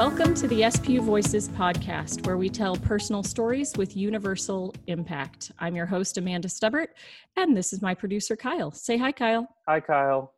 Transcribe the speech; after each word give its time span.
Welcome 0.00 0.32
to 0.36 0.48
the 0.48 0.62
SPU 0.62 1.02
Voices 1.02 1.50
podcast, 1.50 2.26
where 2.26 2.38
we 2.38 2.48
tell 2.48 2.74
personal 2.74 3.22
stories 3.22 3.76
with 3.76 3.98
universal 3.98 4.74
impact. 4.86 5.52
I'm 5.58 5.76
your 5.76 5.84
host, 5.84 6.16
Amanda 6.16 6.48
Stubbert, 6.48 6.94
and 7.36 7.54
this 7.54 7.74
is 7.74 7.82
my 7.82 7.92
producer, 7.92 8.34
Kyle. 8.34 8.70
Say 8.70 8.96
hi, 8.96 9.12
Kyle. 9.12 9.46
Hi, 9.68 9.78
Kyle. 9.78 10.32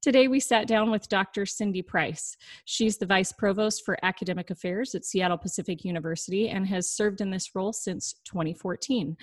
Today, 0.00 0.28
we 0.28 0.38
sat 0.38 0.68
down 0.68 0.92
with 0.92 1.08
Dr. 1.08 1.44
Cindy 1.44 1.82
Price. 1.82 2.36
She's 2.66 2.98
the 2.98 3.06
Vice 3.06 3.32
Provost 3.32 3.84
for 3.84 3.98
Academic 4.04 4.50
Affairs 4.50 4.94
at 4.94 5.04
Seattle 5.04 5.38
Pacific 5.38 5.84
University 5.84 6.48
and 6.48 6.68
has 6.68 6.88
served 6.88 7.20
in 7.20 7.30
this 7.30 7.50
role 7.56 7.72
since 7.72 8.14
2014. 8.26 9.16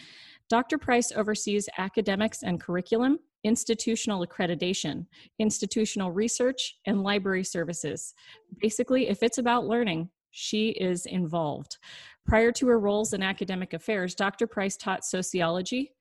Dr. 0.50 0.78
Price 0.78 1.14
oversees 1.16 1.70
academics 1.78 2.44
and 2.44 2.60
curriculum, 2.60 3.20
institutional 3.44 4.26
accreditation, 4.26 5.06
institutional 5.40 6.12
research, 6.12 6.76
and 6.86 7.04
library 7.04 7.44
services. 7.44 8.14
Basically, 8.60 9.08
if 9.08 9.24
it's 9.24 9.38
about 9.38 9.68
learning, 9.68 10.10
she 10.32 10.70
is 10.70 11.06
involved. 11.06 11.78
Prior 12.26 12.52
to 12.52 12.68
her 12.68 12.80
roles 12.80 13.14
in 13.14 13.24
academic 13.24 13.74
affairs, 13.74 14.16
Dr. 14.16 14.48
Price 14.48 14.76
taught 14.76 15.06
sociology, 15.06 15.94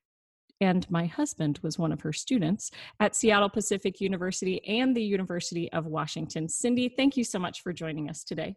and 0.60 0.90
my 0.90 1.06
husband 1.06 1.60
was 1.62 1.78
one 1.78 1.92
of 1.92 2.00
her 2.00 2.12
students 2.12 2.70
at 3.00 3.14
Seattle 3.14 3.50
Pacific 3.50 4.00
University 4.00 4.64
and 4.66 4.96
the 4.96 5.02
University 5.02 5.70
of 5.72 5.86
Washington. 5.86 6.48
Cindy, 6.48 6.88
thank 6.88 7.16
you 7.16 7.24
so 7.24 7.38
much 7.38 7.62
for 7.62 7.72
joining 7.72 8.08
us 8.08 8.24
today. 8.24 8.56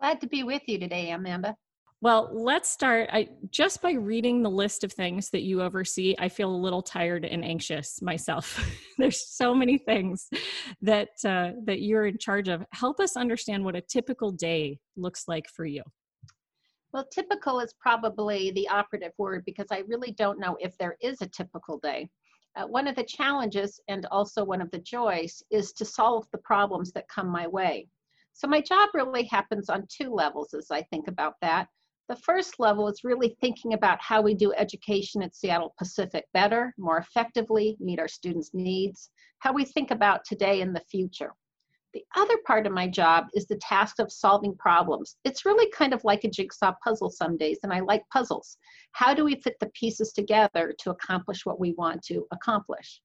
Glad 0.00 0.20
to 0.20 0.28
be 0.28 0.42
with 0.42 0.62
you 0.66 0.78
today, 0.78 1.10
Amanda. 1.10 1.56
Well, 2.02 2.28
let's 2.30 2.68
start. 2.68 3.08
I 3.10 3.28
just 3.50 3.80
by 3.80 3.92
reading 3.92 4.42
the 4.42 4.50
list 4.50 4.84
of 4.84 4.92
things 4.92 5.30
that 5.30 5.42
you 5.42 5.62
oversee, 5.62 6.14
I 6.18 6.28
feel 6.28 6.50
a 6.50 6.56
little 6.56 6.82
tired 6.82 7.24
and 7.24 7.42
anxious 7.42 8.02
myself. 8.02 8.62
There's 8.98 9.26
so 9.34 9.54
many 9.54 9.78
things 9.78 10.28
that 10.82 11.08
uh, 11.24 11.52
that 11.64 11.80
you're 11.80 12.06
in 12.06 12.18
charge 12.18 12.48
of. 12.48 12.64
Help 12.72 13.00
us 13.00 13.16
understand 13.16 13.64
what 13.64 13.76
a 13.76 13.80
typical 13.80 14.30
day 14.30 14.78
looks 14.96 15.24
like 15.26 15.48
for 15.48 15.64
you. 15.64 15.82
Well, 16.92 17.06
typical 17.12 17.60
is 17.60 17.74
probably 17.80 18.50
the 18.52 18.68
operative 18.68 19.12
word 19.16 19.44
because 19.46 19.66
I 19.70 19.82
really 19.88 20.12
don't 20.12 20.38
know 20.38 20.56
if 20.60 20.76
there 20.78 20.96
is 21.00 21.22
a 21.22 21.28
typical 21.28 21.78
day. 21.78 22.08
Uh, 22.56 22.66
one 22.66 22.88
of 22.88 22.96
the 22.96 23.04
challenges 23.04 23.80
and 23.88 24.06
also 24.10 24.44
one 24.44 24.62
of 24.62 24.70
the 24.70 24.78
joys 24.78 25.42
is 25.50 25.72
to 25.72 25.84
solve 25.84 26.26
the 26.32 26.38
problems 26.38 26.92
that 26.92 27.08
come 27.08 27.28
my 27.28 27.46
way. 27.46 27.88
So 28.32 28.46
my 28.46 28.60
job 28.60 28.90
really 28.94 29.24
happens 29.24 29.68
on 29.68 29.86
two 29.88 30.10
levels 30.10 30.54
as 30.54 30.70
I 30.70 30.82
think 30.82 31.08
about 31.08 31.34
that. 31.40 31.68
The 32.08 32.16
first 32.16 32.60
level 32.60 32.86
is 32.86 33.02
really 33.02 33.36
thinking 33.40 33.74
about 33.74 34.00
how 34.00 34.22
we 34.22 34.34
do 34.34 34.52
education 34.52 35.22
at 35.22 35.34
Seattle 35.34 35.74
Pacific 35.76 36.24
better, 36.32 36.72
more 36.78 36.98
effectively, 36.98 37.76
meet 37.80 37.98
our 37.98 38.06
students' 38.06 38.54
needs, 38.54 39.10
how 39.40 39.52
we 39.52 39.64
think 39.64 39.90
about 39.90 40.24
today 40.24 40.60
and 40.60 40.74
the 40.74 40.84
future. 40.88 41.32
The 41.94 42.04
other 42.14 42.36
part 42.46 42.66
of 42.66 42.72
my 42.72 42.86
job 42.86 43.26
is 43.34 43.46
the 43.46 43.56
task 43.56 43.98
of 43.98 44.12
solving 44.12 44.54
problems. 44.56 45.16
It's 45.24 45.44
really 45.44 45.68
kind 45.72 45.92
of 45.92 46.04
like 46.04 46.22
a 46.22 46.30
jigsaw 46.30 46.74
puzzle 46.84 47.10
some 47.10 47.36
days, 47.36 47.58
and 47.64 47.72
I 47.72 47.80
like 47.80 48.02
puzzles. 48.12 48.56
How 48.92 49.12
do 49.12 49.24
we 49.24 49.40
fit 49.40 49.56
the 49.58 49.70
pieces 49.70 50.12
together 50.12 50.74
to 50.80 50.90
accomplish 50.90 51.44
what 51.44 51.58
we 51.58 51.72
want 51.72 52.04
to 52.04 52.26
accomplish? 52.30 53.00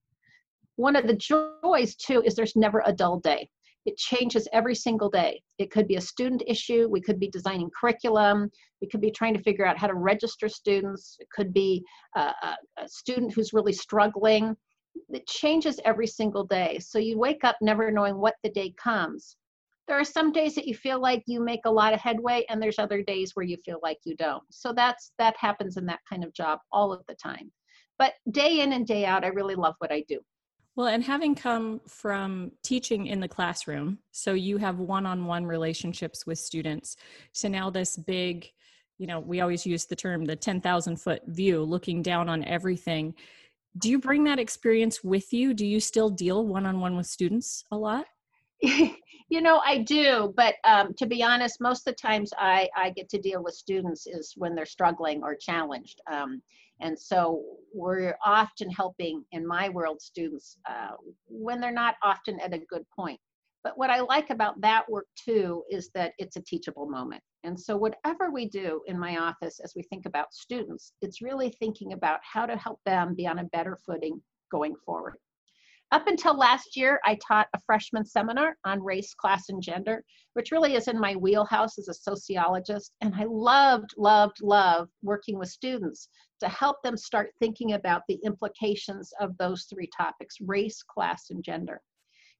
One 0.76 0.94
of 0.94 1.08
the 1.08 1.16
joys, 1.16 1.96
too, 1.96 2.22
is 2.22 2.36
there's 2.36 2.54
never 2.54 2.82
a 2.86 2.92
dull 2.92 3.18
day. 3.18 3.48
It 3.84 3.96
changes 3.96 4.48
every 4.52 4.74
single 4.74 5.10
day. 5.10 5.42
It 5.58 5.70
could 5.70 5.88
be 5.88 5.96
a 5.96 6.00
student 6.00 6.42
issue. 6.46 6.88
We 6.88 7.00
could 7.00 7.18
be 7.18 7.28
designing 7.28 7.70
curriculum. 7.78 8.50
We 8.80 8.88
could 8.88 9.00
be 9.00 9.10
trying 9.10 9.34
to 9.34 9.42
figure 9.42 9.66
out 9.66 9.78
how 9.78 9.88
to 9.88 9.94
register 9.94 10.48
students. 10.48 11.16
It 11.18 11.28
could 11.34 11.52
be 11.52 11.84
a, 12.16 12.32
a, 12.78 12.88
student 12.88 13.32
who's 13.32 13.52
really 13.52 13.72
struggling. 13.72 14.56
It 15.08 15.26
changes 15.26 15.80
every 15.84 16.06
single 16.06 16.44
day. 16.44 16.78
So 16.80 16.98
you 16.98 17.18
wake 17.18 17.44
up 17.44 17.56
never 17.60 17.90
knowing 17.90 18.18
what 18.18 18.34
the 18.42 18.50
day 18.50 18.72
comes. 18.82 19.36
There 19.88 19.98
are 19.98 20.04
some 20.04 20.30
days 20.32 20.54
that 20.54 20.66
you 20.66 20.74
feel 20.74 21.00
like 21.00 21.24
you 21.26 21.42
make 21.44 21.62
a 21.64 21.70
lot 21.70 21.92
of 21.92 22.00
headway, 22.00 22.44
and 22.48 22.62
there's 22.62 22.78
other 22.78 23.02
days 23.02 23.32
where 23.34 23.44
you 23.44 23.56
feel 23.64 23.80
like 23.82 23.98
you 24.04 24.14
don't. 24.16 24.44
So 24.50 24.72
that's 24.72 25.12
that 25.18 25.36
happens 25.36 25.76
in 25.76 25.86
that 25.86 26.00
kind 26.08 26.22
of 26.22 26.32
job 26.32 26.60
all 26.70 26.92
of 26.92 27.02
the 27.08 27.16
time. 27.16 27.50
But 27.98 28.14
day 28.30 28.60
in 28.60 28.72
and 28.72 28.86
day 28.86 29.04
out, 29.04 29.24
I 29.24 29.28
really 29.28 29.56
love 29.56 29.74
what 29.78 29.92
I 29.92 30.04
do. 30.08 30.20
Well, 30.74 30.86
and 30.86 31.04
having 31.04 31.34
come 31.34 31.80
from 31.86 32.52
teaching 32.62 33.06
in 33.06 33.20
the 33.20 33.28
classroom, 33.28 33.98
so 34.10 34.32
you 34.32 34.56
have 34.56 34.78
one 34.78 35.04
on 35.04 35.26
one 35.26 35.44
relationships 35.44 36.26
with 36.26 36.38
students, 36.38 36.96
to 37.34 37.50
now 37.50 37.68
this 37.68 37.98
big, 37.98 38.50
you 38.96 39.06
know, 39.06 39.20
we 39.20 39.42
always 39.42 39.66
use 39.66 39.84
the 39.84 39.96
term 39.96 40.24
the 40.24 40.34
10,000 40.34 40.96
foot 40.96 41.22
view, 41.26 41.62
looking 41.62 42.00
down 42.00 42.30
on 42.30 42.42
everything. 42.44 43.14
Do 43.78 43.90
you 43.90 43.98
bring 43.98 44.24
that 44.24 44.38
experience 44.38 45.04
with 45.04 45.30
you? 45.32 45.52
Do 45.52 45.66
you 45.66 45.78
still 45.78 46.08
deal 46.08 46.46
one 46.46 46.64
on 46.64 46.80
one 46.80 46.96
with 46.96 47.06
students 47.06 47.64
a 47.70 47.76
lot? 47.76 48.06
you 48.62 49.40
know, 49.42 49.60
I 49.66 49.78
do, 49.78 50.32
but 50.36 50.54
um, 50.64 50.94
to 50.94 51.06
be 51.06 51.22
honest, 51.22 51.60
most 51.60 51.86
of 51.86 51.94
the 51.94 52.00
times 52.00 52.32
I, 52.38 52.68
I 52.76 52.90
get 52.90 53.08
to 53.10 53.18
deal 53.18 53.42
with 53.42 53.54
students 53.54 54.06
is 54.06 54.32
when 54.36 54.54
they're 54.54 54.64
struggling 54.64 55.22
or 55.22 55.34
challenged. 55.34 56.00
Um, 56.10 56.40
and 56.82 56.98
so 56.98 57.42
we're 57.72 58.16
often 58.24 58.68
helping, 58.70 59.24
in 59.32 59.46
my 59.46 59.68
world, 59.68 60.02
students 60.02 60.58
uh, 60.68 60.90
when 61.28 61.60
they're 61.60 61.72
not 61.72 61.94
often 62.02 62.38
at 62.40 62.52
a 62.52 62.58
good 62.58 62.84
point. 62.94 63.18
But 63.64 63.78
what 63.78 63.90
I 63.90 64.00
like 64.00 64.30
about 64.30 64.60
that 64.60 64.90
work 64.90 65.06
too 65.16 65.62
is 65.70 65.90
that 65.94 66.14
it's 66.18 66.36
a 66.36 66.42
teachable 66.42 66.88
moment. 66.88 67.22
And 67.44 67.58
so, 67.58 67.76
whatever 67.76 68.30
we 68.30 68.48
do 68.48 68.82
in 68.86 68.98
my 68.98 69.18
office 69.18 69.60
as 69.62 69.72
we 69.76 69.82
think 69.84 70.06
about 70.06 70.34
students, 70.34 70.92
it's 71.00 71.22
really 71.22 71.50
thinking 71.50 71.92
about 71.92 72.18
how 72.22 72.44
to 72.44 72.56
help 72.56 72.80
them 72.84 73.14
be 73.14 73.26
on 73.26 73.38
a 73.38 73.44
better 73.44 73.78
footing 73.86 74.20
going 74.50 74.74
forward. 74.84 75.16
Up 75.92 76.06
until 76.06 76.34
last 76.34 76.74
year, 76.74 76.98
I 77.04 77.16
taught 77.16 77.48
a 77.54 77.60
freshman 77.66 78.06
seminar 78.06 78.56
on 78.64 78.82
race, 78.82 79.12
class, 79.12 79.50
and 79.50 79.62
gender, 79.62 80.02
which 80.32 80.50
really 80.50 80.74
is 80.74 80.88
in 80.88 80.98
my 80.98 81.14
wheelhouse 81.16 81.78
as 81.78 81.88
a 81.88 81.92
sociologist. 81.92 82.94
And 83.02 83.14
I 83.14 83.24
loved, 83.28 83.90
loved, 83.98 84.38
loved 84.40 84.90
working 85.02 85.38
with 85.38 85.50
students 85.50 86.08
to 86.40 86.48
help 86.48 86.78
them 86.82 86.96
start 86.96 87.34
thinking 87.38 87.74
about 87.74 88.04
the 88.08 88.18
implications 88.24 89.12
of 89.20 89.36
those 89.36 89.64
three 89.64 89.90
topics 89.94 90.36
race, 90.40 90.82
class, 90.82 91.28
and 91.28 91.44
gender. 91.44 91.78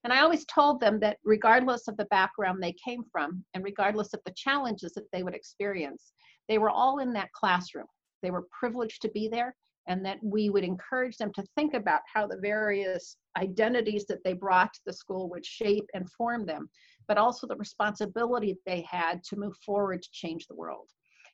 And 0.03 0.15
I 0.15 0.23
always 0.23 0.47
told 0.47 0.81
them 0.81 0.99
that 1.01 1.19
regardless 1.23 1.89
of 1.89 1.99
the 1.99 2.07
background 2.07 2.63
they 2.63 2.75
came 2.83 3.05
from, 3.13 3.45
and 3.53 3.63
regardless 3.63 4.15
of 4.15 4.21
the 4.25 4.33
challenges 4.35 4.95
that 4.95 5.13
they 5.13 5.23
would 5.23 5.35
experience, 5.35 6.15
they 6.49 6.57
were 6.57 6.71
all 6.71 7.01
in 7.01 7.13
that 7.13 7.33
classroom. 7.33 7.87
They 8.23 8.31
were 8.31 8.47
privileged 8.59 9.03
to 9.03 9.11
be 9.11 9.29
there, 9.29 9.55
and 9.89 10.05
that 10.05 10.19
we 10.23 10.51
would 10.51 10.65
encourage 10.65 11.17
them 11.17 11.33
to 11.35 11.45
think 11.57 11.75
about 11.75 12.01
how 12.13 12.27
the 12.27 12.39
various 12.41 13.17
identities 13.37 14.05
that 14.07 14.23
they 14.25 14.33
brought 14.33 14.73
to 14.73 14.81
the 14.87 14.93
school 14.93 15.29
would 15.31 15.45
shape 15.45 15.85
and 15.95 16.11
form 16.13 16.47
them, 16.47 16.69
but 17.09 17.19
also 17.19 17.47
the 17.47 17.57
responsibility 17.57 18.57
they 18.65 18.87
had 18.89 19.23
to 19.25 19.37
move 19.37 19.57
forward 19.65 20.03
to 20.03 20.09
change 20.13 20.47
the 20.47 20.55
world. 20.55 20.89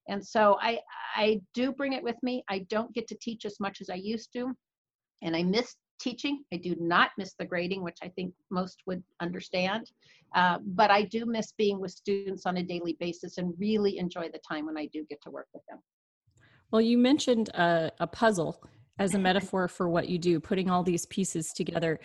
And 0.08 0.24
so 0.24 0.56
I, 0.62 0.80
I 1.16 1.40
do 1.52 1.72
bring 1.72 1.92
it 1.92 2.02
with 2.02 2.16
me. 2.22 2.42
I 2.48 2.60
don't 2.70 2.94
get 2.94 3.06
to 3.08 3.18
teach 3.20 3.44
as 3.44 3.60
much 3.60 3.80
as 3.80 3.90
I 3.90 3.96
used 3.96 4.32
to, 4.32 4.52
and 5.22 5.36
I 5.36 5.42
miss 5.42 5.76
teaching. 6.00 6.44
I 6.52 6.56
do 6.56 6.74
not 6.78 7.10
miss 7.18 7.34
the 7.38 7.44
grading, 7.44 7.82
which 7.82 7.98
I 8.02 8.08
think 8.08 8.32
most 8.50 8.78
would 8.86 9.02
understand. 9.20 9.90
Uh, 10.34 10.58
but 10.62 10.90
I 10.90 11.02
do 11.02 11.26
miss 11.26 11.52
being 11.58 11.80
with 11.80 11.90
students 11.90 12.46
on 12.46 12.56
a 12.58 12.62
daily 12.62 12.96
basis 13.00 13.38
and 13.38 13.54
really 13.58 13.98
enjoy 13.98 14.28
the 14.32 14.40
time 14.48 14.66
when 14.66 14.78
I 14.78 14.86
do 14.92 15.04
get 15.10 15.20
to 15.22 15.30
work 15.30 15.48
with 15.52 15.62
them. 15.68 15.80
Well, 16.70 16.82
you 16.82 16.98
mentioned 16.98 17.48
a, 17.50 17.90
a 17.98 18.06
puzzle 18.06 18.62
as 18.98 19.14
a 19.14 19.18
metaphor 19.18 19.68
for 19.68 19.88
what 19.88 20.08
you 20.08 20.18
do, 20.18 20.40
putting 20.40 20.70
all 20.70 20.82
these 20.82 21.06
pieces 21.06 21.52
together. 21.52 22.00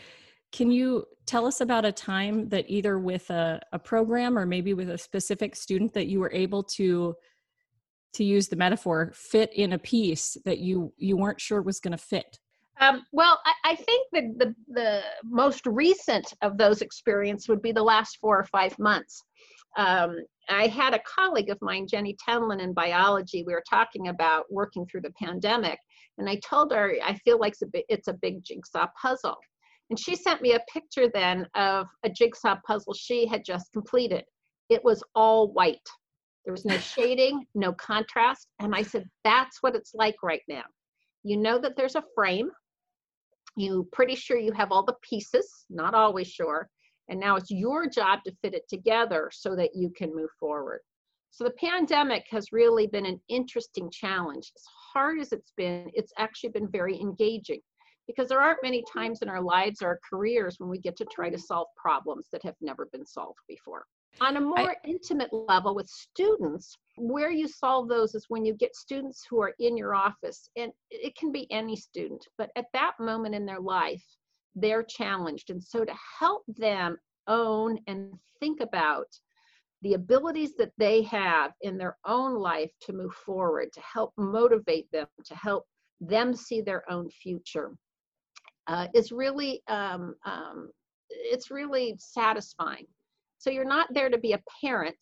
Can 0.52 0.72
you 0.72 1.06
tell 1.26 1.46
us 1.46 1.62
about 1.62 1.86
a 1.86 1.92
time 1.92 2.50
that 2.50 2.66
either 2.68 3.00
with 3.00 3.30
a, 3.30 3.60
a 3.72 3.80
program 3.80 4.38
or 4.38 4.46
maybe 4.46 4.74
with 4.74 4.90
a 4.90 4.98
specific 4.98 5.56
student 5.56 5.94
that 5.94 6.08
you 6.08 6.20
were 6.20 6.32
able 6.32 6.64
to 6.64 7.16
to 8.14 8.24
use 8.24 8.48
the 8.48 8.56
metaphor 8.56 9.12
fit 9.16 9.52
in 9.56 9.74
a 9.74 9.80
piece 9.80 10.38
that 10.46 10.60
you 10.60 10.94
you 10.98 11.18
weren't 11.18 11.42
sure 11.42 11.64
was 11.64 11.80
going 11.80 11.92
to 11.94 11.98
fit 11.98 12.38
um, 12.80 13.04
well 13.12 13.40
I, 13.44 13.72
I, 13.72 13.76
think 13.76 14.08
that 14.14 14.24
the 14.38 14.56
the 14.68 15.02
most 15.24 15.66
recent 15.66 16.32
of 16.44 16.60
those 16.60 16.84
experiences 16.84 17.50
would 17.50 17.62
be 17.64 17.72
the 17.72 17.82
last 17.82 18.20
four 18.22 18.38
or 18.38 18.44
five 18.44 18.78
months 18.78 19.24
um, 19.78 20.16
i 20.50 20.68
had 20.68 20.94
a 20.94 21.00
colleague 21.00 21.50
of 21.50 21.58
mine 21.62 21.88
jenny 21.88 22.16
tenlen 22.28 22.62
in 22.62 22.74
biology 22.74 23.44
we 23.46 23.54
were 23.54 23.64
talking 23.70 24.08
about 24.10 24.46
working 24.52 24.86
through 24.86 25.02
the 25.02 25.14
pandemic 25.22 25.80
and 26.18 26.30
i 26.30 26.36
told 26.48 26.72
her 26.72 26.94
i 27.04 27.14
feel 27.26 27.40
like 27.40 27.54
it's 27.54 27.62
a, 27.62 27.68
big, 27.68 27.84
it's 27.90 28.08
a 28.08 28.14
big 28.22 28.44
jigsaw 28.44 28.88
puzzle 29.00 29.38
and 29.90 30.00
she 30.00 30.16
sent 30.16 30.42
me 30.42 30.54
a 30.54 30.60
picture 30.72 31.10
then 31.14 31.46
of 31.56 31.88
a 32.04 32.10
jigsaw 32.10 32.56
puzzle 32.66 32.94
she 32.94 33.26
had 33.26 33.44
just 33.46 33.72
completed 33.74 34.24
it 34.70 34.84
was 34.84 35.04
all 35.16 35.52
white 35.52 35.88
there 36.46 36.54
was 36.54 36.66
no 36.66 36.78
shading, 36.80 37.46
no 37.56 37.74
contrast. 37.74 38.48
And 38.60 38.76
I 38.76 38.84
said, 38.84 39.10
that's 39.24 39.58
what 39.62 39.76
it's 39.76 39.94
like 39.94 40.16
right 40.24 40.42
now. 40.48 40.64
You 41.24 41.38
know 41.38 41.60
that 41.60 41.76
there's 41.78 41.96
a 41.96 42.04
frame. 42.16 42.50
You 43.56 43.88
pretty 43.92 44.16
sure 44.16 44.38
you 44.38 44.52
have 44.54 44.72
all 44.72 44.84
the 44.84 44.96
pieces, 45.08 45.66
not 45.70 45.94
always 45.94 46.28
sure. 46.28 46.70
And 47.10 47.20
now 47.20 47.36
it's 47.36 47.52
your 47.52 47.88
job 47.88 48.20
to 48.26 48.36
fit 48.42 48.54
it 48.54 48.68
together 48.70 49.30
so 49.32 49.56
that 49.56 49.76
you 49.76 49.90
can 49.90 50.16
move 50.16 50.30
forward. 50.40 50.80
So 51.32 51.44
the 51.44 51.52
pandemic 51.52 52.26
has 52.30 52.52
really 52.52 52.88
been 52.88 53.06
an 53.06 53.20
interesting 53.28 53.90
challenge. 53.92 54.52
As 54.56 54.64
hard 54.94 55.20
as 55.20 55.32
it's 55.32 55.52
been, 55.58 55.90
it's 55.94 56.14
actually 56.18 56.52
been 56.52 56.70
very 56.70 57.00
engaging 57.00 57.60
because 58.08 58.30
there 58.30 58.42
aren't 58.42 58.64
many 58.64 58.84
times 58.94 59.22
in 59.22 59.30
our 59.30 59.42
lives 59.42 59.82
or 59.82 59.88
our 59.88 60.00
careers 60.08 60.56
when 60.60 60.70
we 60.70 60.78
get 60.78 60.96
to 60.98 61.06
try 61.06 61.30
to 61.30 61.38
solve 61.38 61.68
problems 61.76 62.28
that 62.32 62.44
have 62.44 62.56
never 62.62 62.88
been 62.92 63.06
solved 63.06 63.40
before. 63.48 63.86
On 64.22 64.38
a 64.38 64.42
more 64.42 64.72
I, 64.72 64.76
intimate 64.86 65.34
level 65.34 65.74
with 65.74 65.88
students, 65.88 66.78
where 66.98 67.32
you 67.32 67.48
solve 67.48 67.90
those 67.90 68.14
is 68.14 68.26
when 68.28 68.46
you 68.46 68.54
get 68.54 68.76
students 68.76 69.26
who 69.28 69.42
are 69.42 69.56
in 69.60 69.76
your 69.76 69.96
office, 69.96 70.50
and 70.56 70.72
it 70.92 71.16
can 71.16 71.32
be 71.32 71.52
any 71.52 71.76
student, 71.76 72.24
but 72.38 72.52
at 72.56 72.68
that 72.74 72.94
moment 73.00 73.34
in 73.34 73.46
their 73.46 73.60
life, 73.60 74.04
they're 74.56 74.84
challenged. 74.84 75.50
And 75.50 75.64
so 75.64 75.84
to 75.84 75.94
help 76.20 76.44
them 76.48 76.98
own 77.28 77.80
and 77.88 78.14
think 78.40 78.60
about 78.62 79.08
the 79.82 79.94
abilities 79.94 80.56
that 80.58 80.72
they 80.78 81.02
have 81.04 81.52
in 81.62 81.78
their 81.78 81.98
own 82.06 82.36
life 82.36 82.72
to 82.82 82.94
move 82.94 83.14
forward, 83.14 83.70
to 83.74 83.82
help 83.82 84.14
motivate 84.18 84.90
them, 84.92 85.08
to 85.26 85.36
help 85.36 85.66
them 86.00 86.34
see 86.34 86.62
their 86.62 86.90
own 86.90 87.10
future, 87.10 87.72
uh, 88.68 88.88
is 88.94 89.12
really 89.12 89.62
um, 89.68 90.16
um, 90.26 90.70
it's 91.10 91.52
really 91.52 91.96
satisfying. 92.00 92.86
So 93.38 93.50
you're 93.50 93.66
not 93.66 93.94
there 93.94 94.10
to 94.10 94.18
be 94.18 94.34
a 94.34 94.42
parent, 94.64 94.96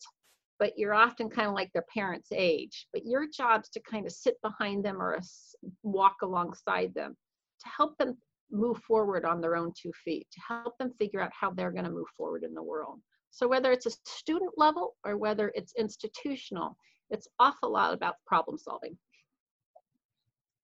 but 0.58 0.72
you're 0.76 0.94
often 0.94 1.30
kind 1.30 1.48
of 1.48 1.54
like 1.54 1.72
their 1.72 1.84
parents' 1.94 2.30
age. 2.32 2.88
But 2.92 3.06
your 3.06 3.26
job's 3.32 3.68
to 3.70 3.80
kind 3.80 4.04
of 4.04 4.12
sit 4.12 4.34
behind 4.42 4.84
them 4.84 5.00
or 5.00 5.20
walk 5.84 6.16
alongside 6.22 6.92
them 6.94 7.16
to 7.60 7.68
help 7.68 7.96
them 7.98 8.16
move 8.52 8.78
forward 8.78 9.24
on 9.24 9.40
their 9.40 9.56
own 9.56 9.72
two 9.80 9.92
feet, 10.04 10.26
to 10.32 10.40
help 10.46 10.76
them 10.78 10.92
figure 10.98 11.20
out 11.20 11.30
how 11.38 11.50
they're 11.50 11.72
going 11.72 11.84
to 11.84 11.90
move 11.90 12.08
forward 12.16 12.44
in 12.44 12.54
the 12.54 12.62
world. 12.62 13.00
So 13.30 13.48
whether 13.48 13.72
it's 13.72 13.86
a 13.86 13.92
student 14.06 14.52
level 14.56 14.94
or 15.04 15.16
whether 15.16 15.50
it's 15.54 15.72
institutional, 15.78 16.76
it's 17.10 17.26
awful 17.38 17.72
lot 17.72 17.94
about 17.94 18.16
problem 18.26 18.58
solving. 18.58 18.96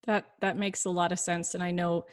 That 0.07 0.27
that 0.41 0.57
makes 0.57 0.85
a 0.85 0.91
lot 0.91 1.13
of 1.13 1.19
sense 1.19 1.55
and 1.55 1.63
I 1.63 1.71
know 1.71 2.07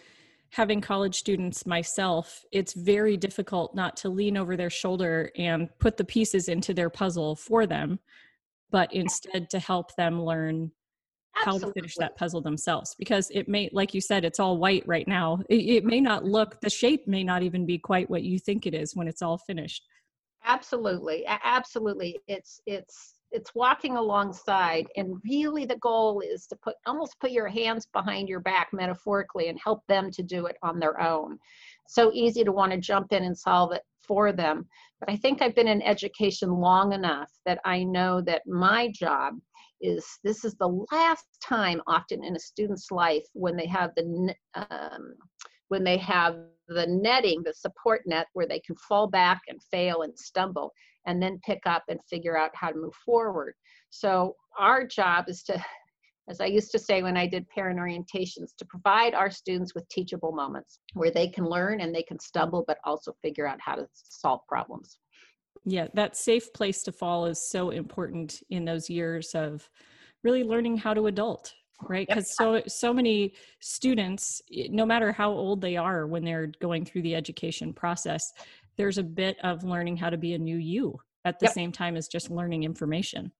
having 0.52 0.80
college 0.80 1.16
students 1.16 1.66
myself, 1.66 2.46
it's 2.52 2.74
very 2.74 3.18
difficult 3.18 3.76
not 3.76 3.98
to 3.98 4.10
lean 4.10 4.38
over 4.38 4.56
their 4.56 4.70
shoulder 4.70 5.32
and 5.38 5.70
put 5.80 5.98
the 5.98 6.04
pieces 6.06 6.48
into 6.48 6.74
their 6.74 6.90
puzzle 6.90 7.36
for 7.36 7.66
them, 7.66 8.00
but 8.72 8.94
instead 8.94 9.50
to 9.50 9.60
help 9.60 9.94
them 9.96 10.22
learn 10.22 10.72
Absolutely. 11.38 11.62
how 11.62 11.68
to 11.68 11.74
finish 11.74 11.96
that 11.98 12.16
puzzle 12.16 12.42
themselves 12.42 12.96
because 12.98 13.30
it 13.32 13.48
may 13.48 13.70
like 13.74 13.94
you 13.94 14.02
said 14.02 14.24
it's 14.24 14.40
all 14.40 14.58
white 14.58 14.84
right 14.88 15.08
now. 15.08 15.40
It, 15.50 15.56
it, 15.56 15.86
may 15.86 16.00
not 16.00 16.24
look 16.24 16.60
the 16.62 16.70
shape 16.70 17.08
may 17.08 17.24
not 17.24 17.44
even 17.44 17.66
be 17.66 17.78
quite 17.78 18.10
what 18.10 18.24
you 18.24 18.40
think 18.40 18.66
it 18.66 18.74
is 18.74 18.96
when 18.96 19.08
it's 19.08 19.22
all 19.22 19.38
finished. 19.38 19.84
Absolutely 20.46 21.26
absolutely. 21.28 22.20
It's 22.28 22.62
it's 22.66 23.16
it's 23.32 23.54
walking 23.54 23.98
alongside 23.98 24.88
and 24.96 25.18
really 25.26 25.66
the 25.66 25.78
goal 25.78 26.22
is 26.22 26.48
to 26.48 26.56
put 26.56 26.76
almost 26.86 27.20
put 27.20 27.32
your 27.32 27.50
hands 27.50 27.88
behind 27.92 28.30
your 28.30 28.40
back 28.40 28.70
metaphorically 28.72 29.50
and 29.50 29.60
help 29.62 29.82
them 29.88 30.12
to 30.12 30.24
do 30.24 30.46
it 30.46 30.58
on 30.64 30.80
their 30.80 31.02
own. 31.02 31.38
So 31.88 32.12
easy 32.14 32.44
to 32.44 32.52
want 32.52 32.72
to 32.72 32.78
jump 32.80 33.12
in 33.12 33.24
and 33.24 33.38
solve 33.38 33.74
it 33.74 33.84
for 34.08 34.32
them 34.32 34.66
but 35.00 35.10
i 35.10 35.16
think 35.16 35.42
i've 35.42 35.56
been 35.56 35.68
in 35.68 35.82
education 35.82 36.50
long 36.50 36.94
enough 36.94 37.32
that 37.46 37.60
i 37.66 37.84
know 37.84 38.22
that 38.22 38.42
my 38.46 38.92
job 38.92 39.36
is 39.82 40.06
this 40.24 40.46
is 40.46 40.56
the 40.56 40.86
last 40.92 41.26
time 41.44 41.82
often 41.88 42.24
in 42.24 42.36
a 42.36 42.40
student's 42.40 42.92
life 42.92 43.26
when 43.34 43.56
they 43.56 43.68
have 43.68 43.92
the 43.96 44.34
um, 44.56 45.16
when 45.68 45.84
they 45.84 45.98
have 45.98 46.38
the 46.68 46.88
netting 46.88 47.42
the 47.44 47.54
support 47.54 48.02
net 48.06 48.28
where 48.34 48.48
they 48.48 48.60
can 48.60 48.76
fall 48.76 49.08
back 49.08 49.42
and 49.48 49.62
fail 49.72 50.04
and 50.04 50.18
stumble 50.18 50.72
and 51.06 51.22
then 51.22 51.40
pick 51.46 51.62
up 51.66 51.84
and 51.90 52.00
figure 52.10 52.38
out 52.38 52.52
how 52.54 52.70
to 52.70 52.78
move 52.78 52.96
forward 53.06 53.54
so 53.90 54.36
our 54.58 54.86
job 54.86 55.26
is 55.28 55.44
to 55.44 55.64
as 56.28 56.42
I 56.42 56.46
used 56.46 56.72
to 56.72 56.80
say 56.80 57.04
when 57.04 57.18
I 57.18 57.28
did 57.28 57.48
parent 57.50 57.80
orientations, 57.80 58.56
to 58.58 58.66
provide 58.66 59.14
our 59.14 59.30
students 59.30 59.76
with 59.76 59.88
teachable 59.90 60.32
moments 60.32 60.80
where 60.94 61.12
they 61.12 61.28
can 61.28 61.46
learn 61.46 61.82
and 61.82 61.94
they 61.94 62.02
can 62.02 62.20
stumble, 62.20 62.64
but 62.68 62.80
also 62.84 63.16
figure 63.22 63.48
out 63.48 63.60
how 63.62 63.76
to 63.76 63.88
solve 63.94 64.42
problems. 64.48 64.98
Yeah, 65.64 65.88
that 65.94 66.16
safe 66.18 66.54
place 66.54 66.84
to 66.84 66.92
fall 66.92 67.26
is 67.26 67.50
so 67.50 67.70
important 67.70 68.42
in 68.50 68.66
those 68.66 68.90
years 68.90 69.34
of 69.34 69.68
really 70.24 70.44
learning 70.44 70.78
how 70.78 70.94
to 70.94 71.08
adult, 71.08 71.54
right? 71.88 72.08
Because 72.08 72.36
yep. 72.40 72.64
so 72.68 72.68
so 72.68 72.94
many 72.94 73.34
students, 73.62 74.42
eh, 74.54 74.68
no 74.70 74.86
matter 74.86 75.12
how 75.12 75.32
old 75.32 75.62
they 75.62 75.78
are 75.78 76.08
when 76.08 76.24
they're 76.24 76.52
going 76.60 76.86
through 76.86 77.04
the 77.04 77.16
education 77.16 77.74
process, 77.74 78.34
there's 78.78 78.98
a 78.98 79.04
bit 79.04 79.38
of 79.44 79.64
learning 79.64 79.98
how 79.98 80.10
to 80.10 80.18
be 80.18 80.34
a 80.34 80.38
new 80.38 80.58
you 80.58 81.00
at 81.26 81.40
the 81.40 81.46
yep. 81.46 81.54
same 81.54 81.72
time 81.72 81.96
as 81.96 82.08
just 82.08 82.30
learning 82.30 82.64
information. 82.64 83.32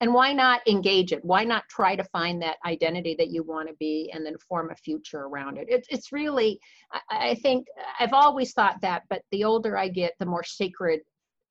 And 0.00 0.14
why 0.14 0.32
not 0.32 0.60
engage 0.68 1.12
it? 1.12 1.24
Why 1.24 1.42
not 1.42 1.64
try 1.68 1.96
to 1.96 2.04
find 2.04 2.40
that 2.40 2.58
identity 2.64 3.16
that 3.18 3.30
you 3.30 3.42
want 3.42 3.68
to 3.68 3.74
be 3.80 4.12
and 4.14 4.24
then 4.24 4.36
form 4.48 4.70
a 4.70 4.76
future 4.76 5.22
around 5.22 5.58
it? 5.58 5.66
It's, 5.68 5.88
it's 5.90 6.12
really, 6.12 6.60
I, 6.92 7.30
I 7.30 7.34
think, 7.34 7.66
I've 7.98 8.12
always 8.12 8.52
thought 8.52 8.80
that, 8.82 9.02
but 9.10 9.22
the 9.32 9.42
older 9.42 9.76
I 9.76 9.88
get, 9.88 10.12
the 10.20 10.26
more 10.26 10.44
sacred 10.44 11.00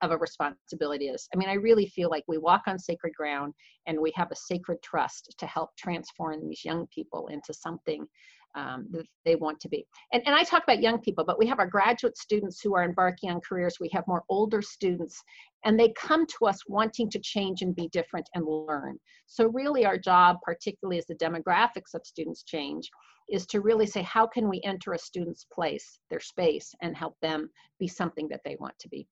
of 0.02 0.10
a 0.10 0.18
responsibility 0.18 1.08
is. 1.08 1.28
I 1.34 1.38
mean, 1.38 1.48
I 1.48 1.54
really 1.54 1.86
feel 1.86 2.10
like 2.10 2.24
we 2.28 2.38
walk 2.38 2.62
on 2.66 2.78
sacred 2.78 3.14
ground 3.14 3.54
and 3.86 3.98
we 3.98 4.12
have 4.14 4.30
a 4.30 4.36
sacred 4.36 4.78
trust 4.82 5.34
to 5.38 5.46
help 5.46 5.70
transform 5.76 6.46
these 6.48 6.64
young 6.64 6.86
people 6.94 7.28
into 7.28 7.52
something 7.52 8.06
um, 8.54 8.86
that 8.90 9.06
they 9.24 9.36
want 9.36 9.60
to 9.60 9.68
be. 9.68 9.86
And, 10.12 10.22
and 10.26 10.34
I 10.34 10.42
talk 10.42 10.62
about 10.62 10.82
young 10.82 11.00
people, 11.00 11.24
but 11.24 11.38
we 11.38 11.46
have 11.46 11.58
our 11.58 11.66
graduate 11.66 12.16
students 12.16 12.60
who 12.60 12.74
are 12.74 12.84
embarking 12.84 13.30
on 13.30 13.40
careers. 13.40 13.76
We 13.80 13.90
have 13.92 14.04
more 14.06 14.24
older 14.28 14.62
students, 14.62 15.22
and 15.64 15.78
they 15.78 15.92
come 15.92 16.26
to 16.26 16.46
us 16.46 16.58
wanting 16.66 17.10
to 17.10 17.20
change 17.20 17.62
and 17.62 17.74
be 17.76 17.88
different 17.88 18.28
and 18.34 18.44
learn. 18.46 18.98
So, 19.26 19.48
really, 19.48 19.84
our 19.84 19.98
job, 19.98 20.38
particularly 20.42 20.98
as 20.98 21.06
the 21.06 21.14
demographics 21.16 21.94
of 21.94 22.06
students 22.06 22.42
change, 22.42 22.88
is 23.28 23.46
to 23.46 23.60
really 23.60 23.86
say, 23.86 24.02
how 24.02 24.26
can 24.26 24.48
we 24.48 24.60
enter 24.64 24.94
a 24.94 24.98
student's 24.98 25.44
place, 25.52 25.98
their 26.10 26.20
space, 26.20 26.74
and 26.80 26.96
help 26.96 27.14
them 27.20 27.50
be 27.78 27.86
something 27.86 28.28
that 28.28 28.40
they 28.44 28.56
want 28.58 28.78
to 28.78 28.88
be? 28.88 29.06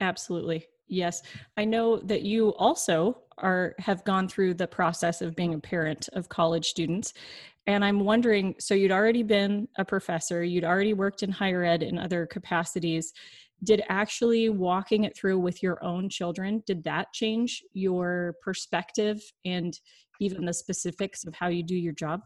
Absolutely. 0.00 0.66
Yes. 0.88 1.22
I 1.56 1.64
know 1.64 1.98
that 1.98 2.22
you 2.22 2.54
also 2.54 3.18
are 3.38 3.74
have 3.78 4.04
gone 4.04 4.28
through 4.28 4.54
the 4.54 4.66
process 4.66 5.22
of 5.22 5.36
being 5.36 5.54
a 5.54 5.58
parent 5.58 6.08
of 6.14 6.28
college 6.28 6.66
students. 6.66 7.12
And 7.66 7.84
I'm 7.84 8.00
wondering 8.00 8.54
so 8.58 8.74
you'd 8.74 8.90
already 8.92 9.22
been 9.22 9.68
a 9.76 9.84
professor, 9.84 10.42
you'd 10.42 10.64
already 10.64 10.94
worked 10.94 11.22
in 11.22 11.30
higher 11.30 11.64
ed 11.64 11.82
in 11.82 11.98
other 11.98 12.26
capacities. 12.26 13.12
Did 13.64 13.82
actually 13.88 14.48
walking 14.48 15.04
it 15.04 15.16
through 15.16 15.38
with 15.40 15.62
your 15.62 15.82
own 15.84 16.08
children, 16.08 16.62
did 16.66 16.84
that 16.84 17.12
change 17.12 17.62
your 17.72 18.36
perspective 18.40 19.20
and 19.44 19.78
even 20.20 20.44
the 20.44 20.54
specifics 20.54 21.24
of 21.24 21.34
how 21.34 21.48
you 21.48 21.62
do 21.62 21.76
your 21.76 21.92
job? 21.92 22.22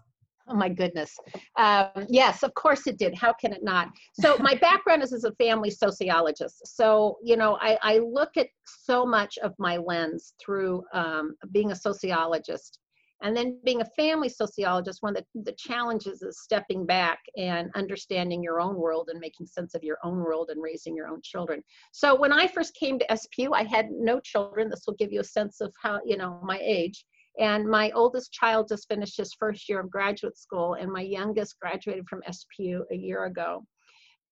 Oh 0.48 0.54
my 0.54 0.68
goodness. 0.68 1.16
Um, 1.56 2.06
yes, 2.08 2.42
of 2.42 2.52
course 2.54 2.86
it 2.86 2.98
did. 2.98 3.14
How 3.14 3.32
can 3.32 3.52
it 3.52 3.62
not? 3.62 3.88
So 4.20 4.36
my 4.40 4.54
background 4.56 5.02
is 5.02 5.12
as 5.12 5.24
a 5.24 5.32
family 5.32 5.70
sociologist. 5.70 6.66
So, 6.66 7.18
you 7.22 7.36
know, 7.36 7.58
I, 7.60 7.78
I 7.82 7.98
look 7.98 8.36
at 8.36 8.48
so 8.64 9.06
much 9.06 9.38
of 9.38 9.54
my 9.58 9.76
lens 9.76 10.34
through 10.44 10.84
um, 10.92 11.36
being 11.52 11.72
a 11.72 11.76
sociologist. 11.76 12.78
And 13.22 13.36
then 13.36 13.60
being 13.64 13.80
a 13.80 13.86
family 13.96 14.28
sociologist, 14.28 15.00
one 15.00 15.16
of 15.16 15.24
the, 15.34 15.42
the 15.44 15.56
challenges 15.56 16.22
is 16.22 16.42
stepping 16.42 16.84
back 16.84 17.20
and 17.36 17.70
understanding 17.76 18.42
your 18.42 18.60
own 18.60 18.74
world 18.74 19.10
and 19.12 19.20
making 19.20 19.46
sense 19.46 19.76
of 19.76 19.84
your 19.84 19.98
own 20.02 20.18
world 20.18 20.50
and 20.50 20.60
raising 20.60 20.96
your 20.96 21.06
own 21.06 21.20
children. 21.22 21.62
So 21.92 22.16
when 22.18 22.32
I 22.32 22.48
first 22.48 22.74
came 22.74 22.98
to 22.98 23.06
SPU, 23.06 23.50
I 23.54 23.62
had 23.62 23.90
no 23.92 24.18
children. 24.18 24.68
This 24.68 24.82
will 24.88 24.94
give 24.94 25.12
you 25.12 25.20
a 25.20 25.24
sense 25.24 25.60
of 25.60 25.72
how, 25.80 26.00
you 26.04 26.16
know, 26.16 26.40
my 26.42 26.58
age. 26.60 27.04
And 27.38 27.68
my 27.68 27.90
oldest 27.92 28.32
child 28.32 28.68
just 28.68 28.88
finished 28.88 29.16
his 29.16 29.34
first 29.34 29.68
year 29.68 29.80
of 29.80 29.90
graduate 29.90 30.36
school, 30.36 30.74
and 30.74 30.92
my 30.92 31.00
youngest 31.00 31.58
graduated 31.60 32.06
from 32.08 32.22
SPU 32.28 32.82
a 32.90 32.96
year 32.96 33.24
ago. 33.24 33.64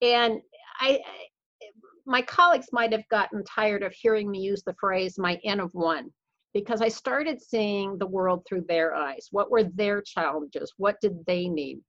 And 0.02 0.40
I, 0.80 1.00
my 2.06 2.22
colleagues 2.22 2.68
might 2.72 2.92
have 2.92 3.08
gotten 3.08 3.42
tired 3.44 3.82
of 3.82 3.92
hearing 3.92 4.30
me 4.30 4.40
use 4.40 4.62
the 4.64 4.74
phrase 4.78 5.18
my 5.18 5.38
N 5.44 5.60
of 5.60 5.70
one 5.72 6.10
because 6.52 6.82
I 6.82 6.88
started 6.88 7.40
seeing 7.40 7.96
the 7.98 8.06
world 8.06 8.44
through 8.46 8.64
their 8.68 8.94
eyes. 8.94 9.28
What 9.30 9.50
were 9.50 9.64
their 9.64 10.02
challenges? 10.02 10.72
What 10.76 10.96
did 11.00 11.24
they 11.26 11.48
need? 11.48 11.80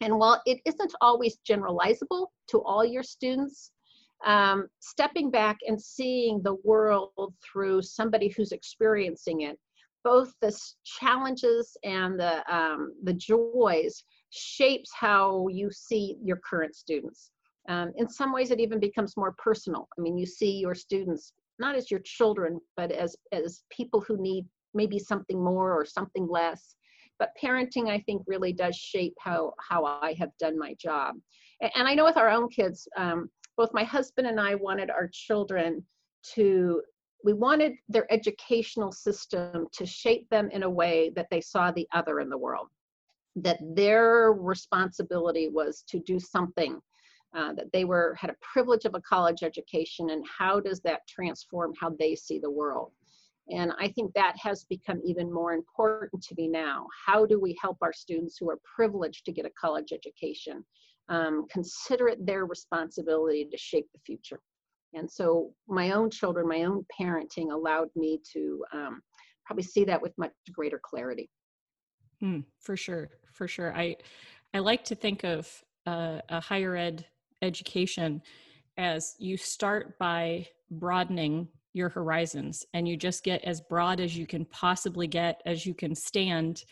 And 0.00 0.18
while 0.18 0.42
it 0.46 0.60
isn't 0.66 0.92
always 1.00 1.38
generalizable 1.48 2.26
to 2.48 2.62
all 2.64 2.84
your 2.84 3.04
students, 3.04 3.70
um, 4.26 4.66
stepping 4.80 5.30
back 5.30 5.58
and 5.66 5.80
seeing 5.80 6.42
the 6.42 6.56
world 6.64 7.10
through 7.44 7.82
somebody 7.82 8.28
who's 8.28 8.52
experiencing 8.52 9.42
it 9.42 9.58
both 10.04 10.32
the 10.40 10.56
challenges 10.84 11.76
and 11.84 12.18
the 12.18 12.54
um, 12.54 12.94
the 13.04 13.12
joys 13.12 14.04
shapes 14.30 14.90
how 14.94 15.46
you 15.48 15.70
see 15.70 16.16
your 16.22 16.40
current 16.48 16.74
students. 16.74 17.30
Um, 17.68 17.92
in 17.96 18.08
some 18.08 18.32
ways, 18.32 18.50
it 18.50 18.60
even 18.60 18.80
becomes 18.80 19.16
more 19.16 19.34
personal. 19.38 19.88
I 19.96 20.00
mean, 20.00 20.16
you 20.18 20.26
see 20.26 20.58
your 20.58 20.74
students 20.74 21.32
not 21.58 21.76
as 21.76 21.90
your 21.90 22.00
children, 22.00 22.60
but 22.76 22.90
as 22.90 23.16
as 23.32 23.62
people 23.70 24.00
who 24.00 24.20
need 24.20 24.46
maybe 24.74 24.98
something 24.98 25.42
more 25.42 25.72
or 25.72 25.84
something 25.84 26.26
less. 26.28 26.74
But 27.18 27.30
parenting, 27.40 27.88
I 27.88 28.00
think, 28.00 28.22
really 28.26 28.52
does 28.52 28.76
shape 28.76 29.14
how 29.20 29.52
how 29.60 29.84
I 29.84 30.14
have 30.18 30.30
done 30.38 30.58
my 30.58 30.74
job. 30.74 31.14
And, 31.60 31.70
and 31.74 31.88
I 31.88 31.94
know 31.94 32.04
with 32.04 32.16
our 32.16 32.30
own 32.30 32.48
kids, 32.48 32.88
um, 32.96 33.28
both 33.56 33.70
my 33.72 33.84
husband 33.84 34.26
and 34.26 34.40
I 34.40 34.54
wanted 34.54 34.90
our 34.90 35.08
children 35.12 35.84
to 36.34 36.82
we 37.24 37.32
wanted 37.32 37.74
their 37.88 38.10
educational 38.12 38.92
system 38.92 39.66
to 39.72 39.86
shape 39.86 40.28
them 40.30 40.50
in 40.50 40.62
a 40.62 40.70
way 40.70 41.10
that 41.14 41.28
they 41.30 41.40
saw 41.40 41.70
the 41.70 41.86
other 41.92 42.20
in 42.20 42.28
the 42.28 42.38
world. 42.38 42.68
That 43.36 43.58
their 43.74 44.32
responsibility 44.32 45.48
was 45.48 45.84
to 45.88 46.00
do 46.00 46.18
something 46.18 46.80
uh, 47.34 47.54
that 47.54 47.72
they 47.72 47.84
were 47.84 48.14
had 48.20 48.30
a 48.30 48.36
privilege 48.42 48.84
of 48.84 48.94
a 48.94 49.00
college 49.00 49.42
education 49.42 50.10
and 50.10 50.24
how 50.26 50.60
does 50.60 50.80
that 50.80 51.06
transform 51.08 51.72
how 51.80 51.90
they 51.98 52.14
see 52.14 52.38
the 52.38 52.50
world? 52.50 52.92
And 53.50 53.72
i 53.78 53.88
think 53.88 54.12
that 54.14 54.36
has 54.38 54.64
become 54.64 55.00
even 55.04 55.32
more 55.32 55.52
important 55.52 56.22
to 56.24 56.34
me 56.36 56.46
now. 56.46 56.86
How 57.06 57.24
do 57.24 57.40
we 57.40 57.56
help 57.60 57.78
our 57.80 57.92
students 57.92 58.36
who 58.38 58.50
are 58.50 58.58
privileged 58.76 59.24
to 59.24 59.32
get 59.32 59.46
a 59.46 59.50
college 59.50 59.92
education 59.92 60.64
um, 61.08 61.46
consider 61.50 62.08
it 62.08 62.24
their 62.24 62.44
responsibility 62.46 63.46
to 63.50 63.56
shape 63.56 63.88
the 63.92 64.00
future 64.04 64.40
and 64.94 65.10
so 65.10 65.52
my 65.68 65.92
own 65.92 66.10
children 66.10 66.48
my 66.48 66.64
own 66.64 66.84
parenting 67.00 67.52
allowed 67.52 67.88
me 67.96 68.20
to 68.32 68.64
um, 68.72 69.00
probably 69.44 69.64
see 69.64 69.84
that 69.84 70.00
with 70.00 70.12
much 70.18 70.32
greater 70.52 70.80
clarity. 70.82 71.28
Mm, 72.22 72.44
for 72.60 72.76
sure 72.76 73.10
for 73.32 73.48
sure. 73.48 73.74
I 73.74 73.96
i 74.54 74.58
like 74.58 74.84
to 74.84 74.94
think 74.94 75.24
of 75.24 75.48
uh, 75.86 76.20
a 76.28 76.40
higher 76.40 76.76
ed 76.76 77.06
education 77.42 78.22
as 78.76 79.16
you 79.18 79.36
start 79.36 79.98
by 79.98 80.46
broadening 80.70 81.48
your 81.74 81.88
horizons 81.88 82.64
and 82.74 82.86
you 82.86 82.96
just 82.96 83.24
get 83.24 83.42
as 83.44 83.60
broad 83.60 84.00
as 84.00 84.16
you 84.16 84.26
can 84.26 84.44
possibly 84.46 85.06
get 85.06 85.40
as 85.46 85.66
you 85.66 85.74
can 85.74 85.94
stand 85.94 86.64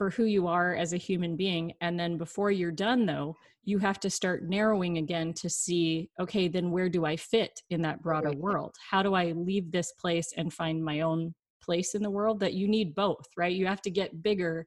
for 0.00 0.08
who 0.08 0.24
you 0.24 0.46
are 0.46 0.74
as 0.74 0.94
a 0.94 0.96
human 0.96 1.36
being. 1.36 1.74
And 1.82 2.00
then 2.00 2.16
before 2.16 2.50
you're 2.50 2.72
done 2.72 3.04
though 3.04 3.36
you 3.64 3.78
have 3.78 4.00
to 4.00 4.08
start 4.08 4.48
narrowing 4.48 4.96
again 4.96 5.34
to 5.34 5.50
see 5.50 6.08
okay 6.18 6.48
then 6.48 6.70
where 6.70 6.88
do 6.88 7.04
i 7.04 7.14
fit 7.14 7.60
in 7.68 7.82
that 7.82 8.02
broader 8.02 8.32
world? 8.32 8.74
How 8.90 9.02
do 9.02 9.12
i 9.12 9.32
leave 9.32 9.70
this 9.70 9.92
place 9.92 10.32
and 10.38 10.50
find 10.50 10.82
my 10.82 11.02
own 11.02 11.34
place 11.62 11.94
in 11.94 12.02
the 12.02 12.08
world? 12.08 12.40
That 12.40 12.54
you 12.54 12.66
need 12.66 12.94
both 12.94 13.26
right? 13.36 13.54
You 13.54 13.66
have 13.66 13.82
to 13.82 13.90
get 13.90 14.22
bigger 14.22 14.66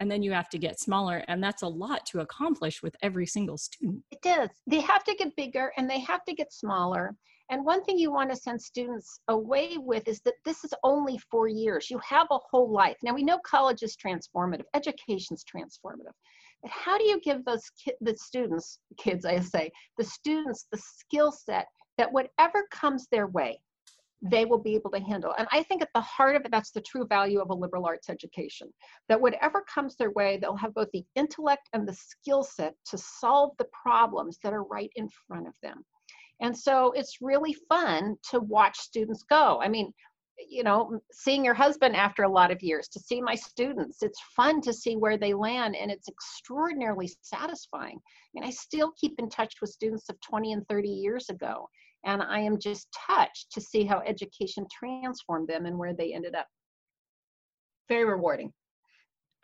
and 0.00 0.10
then 0.10 0.22
you 0.22 0.32
have 0.32 0.50
to 0.50 0.58
get 0.58 0.78
smaller. 0.78 1.24
And 1.28 1.42
that's 1.42 1.62
a 1.62 1.66
lot 1.66 2.04
to 2.08 2.20
accomplish 2.20 2.82
with 2.82 2.94
every 3.00 3.24
single 3.24 3.56
student. 3.56 4.02
It 4.10 4.26
is 4.26 4.50
they 4.66 4.82
have 4.82 5.04
to 5.04 5.14
get 5.14 5.34
bigger 5.34 5.72
and 5.78 5.88
they 5.88 6.00
have 6.00 6.26
to 6.26 6.34
get 6.34 6.52
smaller 6.52 7.16
and 7.50 7.64
one 7.64 7.84
thing 7.84 7.98
you 7.98 8.10
want 8.10 8.30
to 8.30 8.36
send 8.36 8.60
students 8.60 9.20
away 9.28 9.76
with 9.78 10.06
is 10.08 10.20
that 10.24 10.34
this 10.44 10.64
is 10.64 10.72
only 10.82 11.18
four 11.30 11.48
years 11.48 11.90
you 11.90 11.98
have 11.98 12.26
a 12.30 12.38
whole 12.50 12.70
life 12.70 12.96
now 13.02 13.14
we 13.14 13.24
know 13.24 13.38
college 13.44 13.82
is 13.82 13.96
transformative 13.96 14.64
education 14.74 15.34
is 15.34 15.44
transformative 15.44 16.12
but 16.62 16.70
how 16.70 16.96
do 16.96 17.04
you 17.04 17.20
give 17.20 17.44
those 17.44 17.64
ki- 17.82 17.94
the 18.00 18.16
students 18.16 18.78
kids 18.98 19.24
i 19.24 19.38
say 19.38 19.70
the 19.98 20.04
students 20.04 20.66
the 20.72 20.78
skill 20.78 21.30
set 21.32 21.66
that 21.98 22.12
whatever 22.12 22.66
comes 22.70 23.06
their 23.10 23.26
way 23.28 23.58
they 24.24 24.46
will 24.46 24.58
be 24.58 24.74
able 24.74 24.90
to 24.90 25.00
handle. 25.00 25.34
And 25.36 25.46
I 25.52 25.62
think 25.62 25.82
at 25.82 25.90
the 25.94 26.00
heart 26.00 26.34
of 26.34 26.44
it, 26.44 26.50
that's 26.50 26.70
the 26.70 26.80
true 26.80 27.06
value 27.06 27.40
of 27.40 27.50
a 27.50 27.54
liberal 27.54 27.84
arts 27.84 28.08
education. 28.08 28.72
That 29.08 29.20
whatever 29.20 29.64
comes 29.72 29.96
their 29.96 30.12
way, 30.12 30.38
they'll 30.38 30.56
have 30.56 30.74
both 30.74 30.88
the 30.92 31.04
intellect 31.14 31.68
and 31.74 31.86
the 31.86 31.92
skill 31.92 32.42
set 32.42 32.74
to 32.86 32.98
solve 32.98 33.50
the 33.58 33.66
problems 33.82 34.38
that 34.42 34.54
are 34.54 34.64
right 34.64 34.90
in 34.96 35.08
front 35.26 35.46
of 35.46 35.54
them. 35.62 35.84
And 36.44 36.54
so 36.56 36.92
it's 36.92 37.22
really 37.22 37.56
fun 37.70 38.16
to 38.30 38.38
watch 38.38 38.76
students 38.78 39.22
go. 39.22 39.62
I 39.62 39.68
mean, 39.68 39.90
you 40.46 40.62
know, 40.62 41.00
seeing 41.10 41.42
your 41.42 41.54
husband 41.54 41.96
after 41.96 42.24
a 42.24 42.28
lot 42.28 42.50
of 42.50 42.62
years, 42.62 42.86
to 42.88 43.00
see 43.00 43.22
my 43.22 43.34
students, 43.34 44.02
it's 44.02 44.20
fun 44.36 44.60
to 44.60 44.72
see 44.74 44.96
where 44.96 45.16
they 45.16 45.32
land 45.32 45.74
and 45.74 45.90
it's 45.90 46.06
extraordinarily 46.06 47.10
satisfying. 47.22 47.96
I 47.96 48.28
mean, 48.34 48.44
I 48.44 48.50
still 48.50 48.92
keep 49.00 49.14
in 49.18 49.30
touch 49.30 49.54
with 49.62 49.70
students 49.70 50.10
of 50.10 50.20
20 50.20 50.52
and 50.52 50.68
30 50.68 50.86
years 50.86 51.30
ago 51.30 51.66
and 52.04 52.22
I 52.22 52.40
am 52.40 52.58
just 52.58 52.88
touched 53.06 53.50
to 53.52 53.62
see 53.62 53.84
how 53.84 54.02
education 54.06 54.66
transformed 54.70 55.48
them 55.48 55.64
and 55.64 55.78
where 55.78 55.94
they 55.94 56.12
ended 56.12 56.34
up. 56.34 56.46
Very 57.88 58.04
rewarding. 58.04 58.52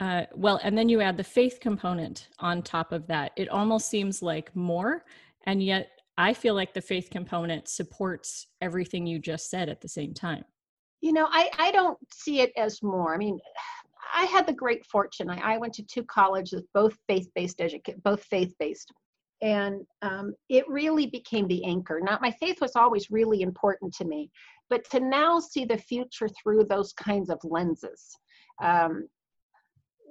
Uh, 0.00 0.25
well, 0.35 0.61
and 0.62 0.76
then 0.76 0.90
you 0.90 1.00
add 1.00 1.16
the 1.16 1.25
faith 1.25 1.61
component 1.62 2.28
on 2.40 2.62
top 2.62 2.92
of 2.92 3.07
that. 3.07 3.33
It 3.37 3.49
almost 3.49 3.88
seems 3.88 4.21
like 4.21 4.54
more, 4.54 5.07
and 5.47 5.62
yet 5.62 5.88
I 6.21 6.35
feel 6.35 6.55
like 6.55 6.75
the 6.75 6.81
faith 6.81 7.09
component 7.11 7.69
supports 7.69 8.47
everything 8.61 9.07
you 9.07 9.19
just 9.19 9.50
said 9.50 9.69
at 9.69 9.81
the 9.81 9.89
same 9.89 10.12
time. 10.12 10.45
You 11.00 11.12
know, 11.12 11.29
I, 11.31 11.50
I 11.59 11.71
don't 11.71 11.99
see 12.12 12.41
it 12.41 12.53
as 12.57 12.83
more. 12.83 13.15
I 13.15 13.19
mean, 13.19 13.39
I 14.15 14.25
had 14.25 14.47
the 14.47 14.53
great 14.53 14.85
fortune. 14.87 15.31
I, 15.31 15.55
I 15.55 15.59
went 15.59 15.73
to 15.75 15.83
two 15.83 16.05
colleges, 16.05 16.62
both 16.75 16.97
faith-based 17.09 17.61
educate, 17.61 18.03
both 18.03 18.23
faith-based 18.25 18.93
and 19.43 19.87
um, 20.03 20.35
it 20.49 20.69
really 20.69 21.07
became 21.07 21.49
the 21.49 21.65
anchor. 21.65 22.00
Not 22.03 22.21
my 22.21 22.31
faith 22.33 22.61
was 22.61 22.77
always 22.77 23.11
really 23.11 23.43
important 23.43 23.95
to 23.95 24.05
me, 24.05 24.31
but 24.69 24.89
to 24.91 25.00
now 25.00 25.41
see 25.41 25.65
the 25.65 25.79
future 25.79 26.29
through 26.29 26.65
those 26.65 26.93
kinds 26.93 27.31
of 27.31 27.39
lenses. 27.43 28.17
Um, 28.62 29.09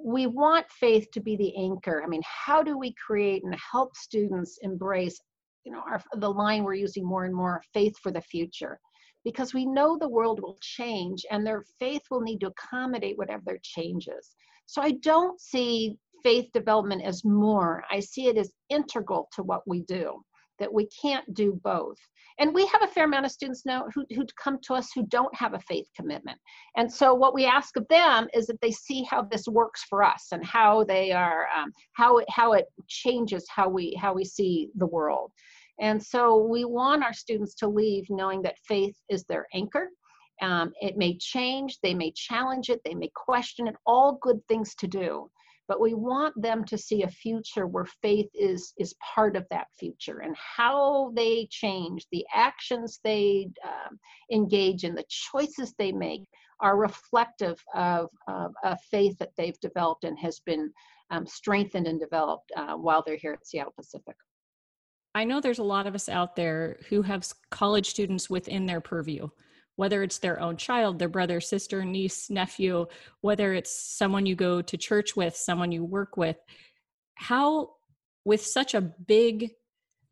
we 0.03 0.27
want 0.27 0.65
faith 0.71 1.07
to 1.11 1.19
be 1.19 1.35
the 1.35 1.55
anchor. 1.57 2.01
I 2.03 2.07
mean, 2.07 2.23
how 2.23 2.63
do 2.63 2.77
we 2.77 2.93
create 2.93 3.43
and 3.43 3.55
help 3.71 3.95
students 3.95 4.57
embrace, 4.61 5.19
you 5.65 5.71
know, 5.71 5.81
our, 5.81 6.01
the 6.15 6.29
line 6.31 6.63
we're 6.63 6.73
using 6.73 7.05
more 7.05 7.25
and 7.25 7.35
more, 7.35 7.61
faith 7.73 7.97
for 8.01 8.11
the 8.11 8.21
future? 8.21 8.79
Because 9.23 9.53
we 9.53 9.65
know 9.65 9.97
the 9.97 10.07
world 10.07 10.39
will 10.41 10.57
change 10.61 11.25
and 11.29 11.45
their 11.45 11.63
faith 11.79 12.01
will 12.09 12.21
need 12.21 12.39
to 12.39 12.47
accommodate 12.47 13.17
whatever 13.17 13.57
changes. 13.61 14.35
So 14.65 14.81
I 14.81 14.91
don't 14.91 15.39
see 15.39 15.97
faith 16.23 16.49
development 16.53 17.03
as 17.03 17.25
more. 17.25 17.83
I 17.89 17.99
see 17.99 18.27
it 18.27 18.37
as 18.37 18.51
integral 18.69 19.27
to 19.33 19.43
what 19.43 19.67
we 19.67 19.81
do, 19.81 20.23
that 20.59 20.73
we 20.73 20.87
can't 21.01 21.33
do 21.33 21.59
both. 21.63 21.97
And 22.39 22.53
we 22.53 22.65
have 22.67 22.83
a 22.83 22.87
fair 22.87 23.03
amount 23.03 23.25
of 23.25 23.31
students 23.31 23.65
now 23.65 23.85
who, 23.93 24.05
who 24.15 24.25
come 24.41 24.59
to 24.63 24.73
us 24.73 24.89
who 24.95 25.05
don't 25.07 25.33
have 25.35 25.53
a 25.53 25.59
faith 25.59 25.87
commitment. 25.95 26.39
And 26.77 26.91
so 26.91 27.13
what 27.13 27.33
we 27.33 27.45
ask 27.45 27.75
of 27.75 27.87
them 27.89 28.27
is 28.33 28.47
that 28.47 28.61
they 28.61 28.71
see 28.71 29.03
how 29.03 29.23
this 29.23 29.47
works 29.47 29.83
for 29.89 30.03
us 30.03 30.27
and 30.31 30.45
how 30.45 30.85
they 30.85 31.11
are, 31.11 31.47
um, 31.55 31.73
how, 31.93 32.17
it, 32.17 32.25
how 32.29 32.53
it 32.53 32.65
changes 32.87 33.45
how 33.49 33.67
we, 33.67 33.97
how 33.99 34.13
we 34.13 34.23
see 34.23 34.69
the 34.75 34.87
world. 34.87 35.31
And 35.81 36.01
so 36.01 36.37
we 36.37 36.65
want 36.65 37.03
our 37.03 37.13
students 37.13 37.55
to 37.55 37.67
leave 37.67 38.05
knowing 38.09 38.41
that 38.43 38.57
faith 38.67 38.95
is 39.09 39.23
their 39.25 39.47
anchor. 39.53 39.89
Um, 40.41 40.71
it 40.81 40.95
may 40.97 41.17
change, 41.17 41.79
they 41.83 41.93
may 41.93 42.11
challenge 42.15 42.69
it, 42.69 42.79
they 42.85 42.95
may 42.95 43.11
question 43.13 43.67
it, 43.67 43.75
all 43.85 44.17
good 44.21 44.39
things 44.47 44.73
to 44.75 44.87
do 44.87 45.29
but 45.69 45.79
we 45.79 45.93
want 45.93 46.33
them 46.41 46.65
to 46.65 46.77
see 46.77 47.03
a 47.03 47.07
future 47.07 47.67
where 47.67 47.85
faith 48.01 48.29
is 48.33 48.73
is 48.77 48.95
part 49.15 49.37
of 49.37 49.45
that 49.51 49.67
future 49.79 50.19
and 50.19 50.35
how 50.35 51.13
they 51.15 51.47
change 51.51 52.05
the 52.11 52.25
actions 52.33 52.99
they 53.03 53.47
um, 53.63 53.97
engage 54.33 54.83
in 54.83 54.95
the 54.95 55.05
choices 55.07 55.73
they 55.77 55.93
make 55.93 56.23
are 56.59 56.75
reflective 56.75 57.57
of, 57.73 58.09
a 58.65 58.77
faith 58.91 59.17
that 59.17 59.31
they've 59.37 59.59
developed 59.61 60.03
and 60.03 60.19
has 60.19 60.41
been 60.41 60.69
um, 61.09 61.25
strengthened 61.25 61.87
and 61.87 62.01
developed 62.01 62.51
uh, 62.57 62.73
while 62.73 63.01
they're 63.05 63.15
here 63.15 63.31
at 63.31 63.47
seattle 63.47 63.73
pacific. 63.77 64.15
I 65.15 65.23
know 65.23 65.39
there's 65.39 65.59
a 65.59 65.63
lot 65.63 65.87
of 65.87 65.95
us 65.95 66.09
out 66.09 66.35
there 66.35 66.77
who 66.89 67.01
have 67.03 67.25
college 67.49 67.87
students 67.87 68.29
within 68.29 68.65
their 68.65 68.81
purview 68.81 69.29
whether 69.79 70.03
it's 70.03 70.17
their 70.17 70.41
own 70.41 70.57
child, 70.57 70.99
their 70.99 71.07
brother, 71.07 71.39
sister, 71.39 71.85
niece, 71.85 72.29
nephew, 72.29 72.85
whether 73.21 73.53
it's 73.53 73.71
someone 73.71 74.25
you 74.25 74.35
go 74.35 74.61
to 74.61 74.75
church 74.75 75.15
with, 75.15 75.33
someone 75.33 75.71
you 75.71 75.85
work 75.85 76.17
with, 76.17 76.35
how, 77.15 77.69
with 78.25 78.45
such 78.45 78.73
a 78.73 78.81
big 78.81 79.51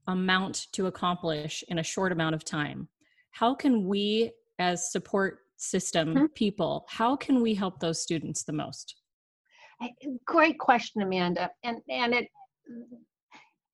amount 0.07 0.67
to 0.71 0.87
accomplish 0.87 1.65
in 1.67 1.79
a 1.79 1.83
short 1.83 2.13
amount 2.13 2.33
of 2.33 2.45
time, 2.45 2.87
how 3.31 3.53
can 3.53 3.85
we, 3.85 4.31
as 4.57 4.89
support 4.89 5.39
system 5.57 6.15
mm-hmm. 6.15 6.25
people, 6.27 6.85
how 6.87 7.17
can 7.17 7.41
we 7.41 7.53
help 7.53 7.81
those 7.81 8.01
students 8.01 8.45
the 8.45 8.53
most? 8.53 8.95
Great 10.25 10.57
question, 10.59 11.01
Amanda. 11.01 11.49
And 11.65 11.79
and 11.89 12.13
it 12.13 12.27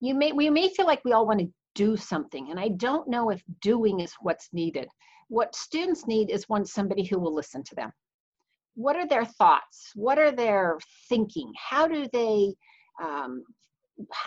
you 0.01 0.15
may 0.15 0.31
we 0.31 0.49
may 0.49 0.69
feel 0.69 0.87
like 0.87 1.05
we 1.05 1.13
all 1.13 1.27
want 1.27 1.39
to 1.39 1.53
do 1.75 1.95
something, 1.95 2.49
and 2.49 2.59
I 2.59 2.69
don't 2.69 3.07
know 3.07 3.29
if 3.29 3.41
doing 3.61 4.01
is 4.01 4.13
what's 4.19 4.49
needed 4.51 4.89
what 5.29 5.55
students 5.55 6.07
need 6.07 6.29
is 6.29 6.49
one 6.49 6.65
somebody 6.65 7.03
who 7.03 7.19
will 7.19 7.33
listen 7.33 7.63
to 7.63 7.75
them. 7.75 7.91
What 8.75 8.95
are 8.95 9.07
their 9.07 9.25
thoughts? 9.25 9.91
What 9.95 10.17
are 10.17 10.31
their 10.31 10.79
thinking? 11.09 11.51
How 11.57 11.87
do 11.87 12.07
they 12.11 12.53
um, 13.03 13.43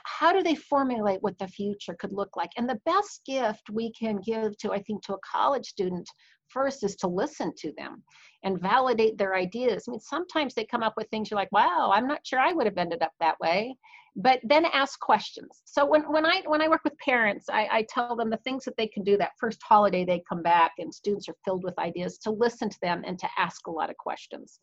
how 0.05 0.33
do 0.33 0.43
they 0.43 0.55
formulate 0.55 1.21
what 1.23 1.39
the 1.39 1.49
future 1.49 1.97
could 1.99 2.13
look 2.13 2.37
like? 2.37 2.51
And 2.57 2.69
the 2.69 2.81
best 2.87 3.23
gift 3.27 3.69
we 3.71 3.93
can 3.93 4.21
give 4.25 4.57
to 4.59 4.73
i 4.73 4.81
think 4.83 5.03
to 5.05 5.15
a 5.15 5.19
college 5.31 5.67
student 5.67 6.09
first 6.49 6.85
is 6.85 6.95
to 6.97 7.09
listen 7.09 7.53
to 7.59 7.73
them 7.77 8.03
and 8.45 8.61
validate 8.61 9.19
their 9.19 9.35
ideas. 9.35 9.85
I 9.87 9.91
mean 9.91 10.01
sometimes 10.01 10.55
they 10.55 10.65
come 10.65 10.83
up 10.83 10.95
with 10.97 11.09
things 11.09 11.31
you're 11.31 11.41
like 11.41 11.53
wow 11.53 11.91
i'm 11.93 12.07
not 12.07 12.25
sure 12.25 12.39
i 12.39 12.53
would 12.53 12.67
have 12.67 12.79
ended 12.79 13.03
up 13.03 13.13
that 13.21 13.39
way 13.41 13.77
but 14.17 14.41
then 14.43 14.65
ask 14.73 14.99
questions. 14.99 15.63
So 15.67 15.85
when, 15.85 16.03
when 16.11 16.25
i 16.25 16.43
when 16.47 16.63
i 16.63 16.69
work 16.69 16.81
with 16.85 16.99
parents 16.99 17.47
I, 17.51 17.69
I 17.71 17.87
tell 17.89 18.17
them 18.17 18.31
the 18.31 18.39
things 18.39 18.65
that 18.65 18.77
they 18.77 18.87
can 18.87 19.05
do 19.05 19.17
that 19.19 19.33
first 19.39 19.61
holiday 19.63 20.05
they 20.05 20.23
come 20.29 20.43
back 20.43 20.73
and 20.79 20.93
students 20.93 21.29
are 21.29 21.37
filled 21.45 21.65
with 21.65 21.79
ideas 21.79 22.19
to 22.19 22.31
listen 22.31 22.71
to 22.71 22.81
them 22.81 23.03
and 23.07 23.19
to 23.19 23.29
ask 23.39 23.67
a 23.67 23.71
lot 23.71 23.91
of 23.91 23.97
questions. 23.99 24.59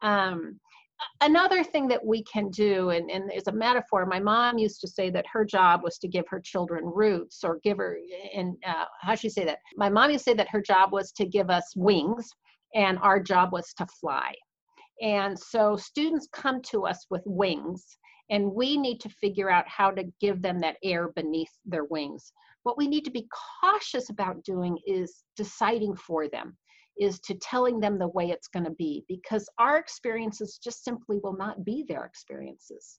Um, 0.00 0.58
another 1.20 1.62
thing 1.62 1.86
that 1.88 2.04
we 2.04 2.22
can 2.24 2.48
do 2.50 2.90
and, 2.90 3.10
and 3.10 3.30
is 3.32 3.46
a 3.46 3.52
metaphor 3.52 4.06
my 4.06 4.20
mom 4.20 4.56
used 4.56 4.80
to 4.80 4.88
say 4.88 5.10
that 5.10 5.26
her 5.30 5.44
job 5.44 5.82
was 5.82 5.98
to 5.98 6.08
give 6.08 6.24
her 6.28 6.40
children 6.40 6.84
roots 6.84 7.44
or 7.44 7.60
give 7.62 7.76
her 7.76 7.98
and 8.34 8.56
uh, 8.66 8.86
how 9.02 9.14
she 9.14 9.28
say 9.28 9.44
that? 9.44 9.58
My 9.76 9.90
mom 9.90 10.10
used 10.10 10.24
to 10.24 10.30
say 10.30 10.36
that 10.36 10.48
her 10.48 10.62
job 10.62 10.92
was 10.92 11.12
to 11.12 11.26
give 11.26 11.50
us 11.50 11.74
wings 11.76 12.30
and 12.74 12.98
our 13.00 13.20
job 13.20 13.52
was 13.52 13.74
to 13.74 13.86
fly. 14.00 14.32
And 15.02 15.38
so 15.38 15.76
students 15.76 16.28
come 16.32 16.62
to 16.70 16.86
us 16.86 17.04
with 17.10 17.22
wings 17.26 17.98
And 18.30 18.52
we 18.52 18.76
need 18.76 19.00
to 19.00 19.08
figure 19.08 19.50
out 19.50 19.68
how 19.68 19.90
to 19.90 20.04
give 20.20 20.40
them 20.40 20.58
that 20.60 20.76
air 20.82 21.08
beneath 21.08 21.52
their 21.64 21.84
wings. 21.84 22.32
What 22.62 22.78
we 22.78 22.88
need 22.88 23.04
to 23.04 23.10
be 23.10 23.28
cautious 23.62 24.08
about 24.08 24.44
doing 24.44 24.78
is 24.86 25.24
deciding 25.36 25.96
for 25.96 26.28
them, 26.28 26.56
is 26.98 27.20
to 27.20 27.34
telling 27.34 27.80
them 27.80 27.98
the 27.98 28.08
way 28.08 28.30
it's 28.30 28.48
going 28.48 28.64
to 28.64 28.70
be, 28.72 29.04
because 29.08 29.48
our 29.58 29.76
experiences 29.76 30.58
just 30.62 30.84
simply 30.84 31.20
will 31.22 31.36
not 31.36 31.64
be 31.64 31.84
their 31.86 32.04
experiences. 32.04 32.98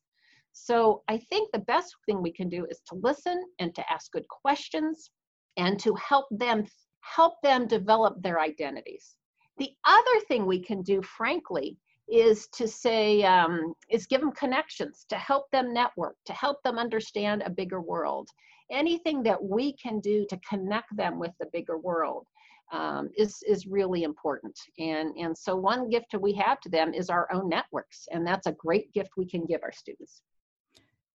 So 0.53 1.03
I 1.09 1.17
think 1.17 1.51
the 1.51 1.59
best 1.59 1.95
thing 2.05 2.21
we 2.21 2.31
can 2.31 2.47
do 2.47 2.65
is 2.69 2.81
to 2.87 2.95
listen 3.01 3.41
and 3.59 3.73
to 3.75 3.91
ask 3.91 4.11
good 4.11 4.27
questions 4.29 5.09
and 5.57 5.79
to 5.79 5.93
help 5.95 6.27
them 6.31 6.65
help 7.01 7.35
them 7.43 7.67
develop 7.67 8.21
their 8.21 8.39
identities. 8.39 9.15
The 9.57 9.69
other 9.85 10.19
thing 10.27 10.45
we 10.45 10.59
can 10.59 10.81
do, 10.81 11.01
frankly, 11.01 11.77
is 12.07 12.47
to 12.53 12.67
say 12.67 13.23
um, 13.23 13.73
is 13.89 14.05
give 14.05 14.21
them 14.21 14.31
connections 14.31 15.05
to 15.09 15.15
help 15.15 15.49
them 15.51 15.73
network 15.73 16.15
to 16.25 16.33
help 16.33 16.61
them 16.63 16.77
understand 16.77 17.43
a 17.45 17.49
bigger 17.49 17.81
world. 17.81 18.29
Anything 18.71 19.23
that 19.23 19.41
we 19.41 19.73
can 19.73 19.99
do 19.99 20.25
to 20.29 20.39
connect 20.47 20.95
them 20.95 21.19
with 21.19 21.31
the 21.39 21.47
bigger 21.51 21.77
world 21.77 22.27
um, 22.71 23.09
is 23.17 23.43
is 23.47 23.67
really 23.67 24.03
important. 24.03 24.57
And 24.79 25.15
and 25.17 25.37
so 25.37 25.55
one 25.55 25.89
gift 25.89 26.07
that 26.11 26.21
we 26.21 26.33
have 26.33 26.59
to 26.61 26.69
them 26.69 26.93
is 26.93 27.09
our 27.09 27.31
own 27.33 27.49
networks 27.49 28.07
and 28.11 28.25
that's 28.25 28.47
a 28.47 28.53
great 28.53 28.91
gift 28.93 29.11
we 29.17 29.27
can 29.27 29.45
give 29.45 29.61
our 29.63 29.73
students. 29.73 30.21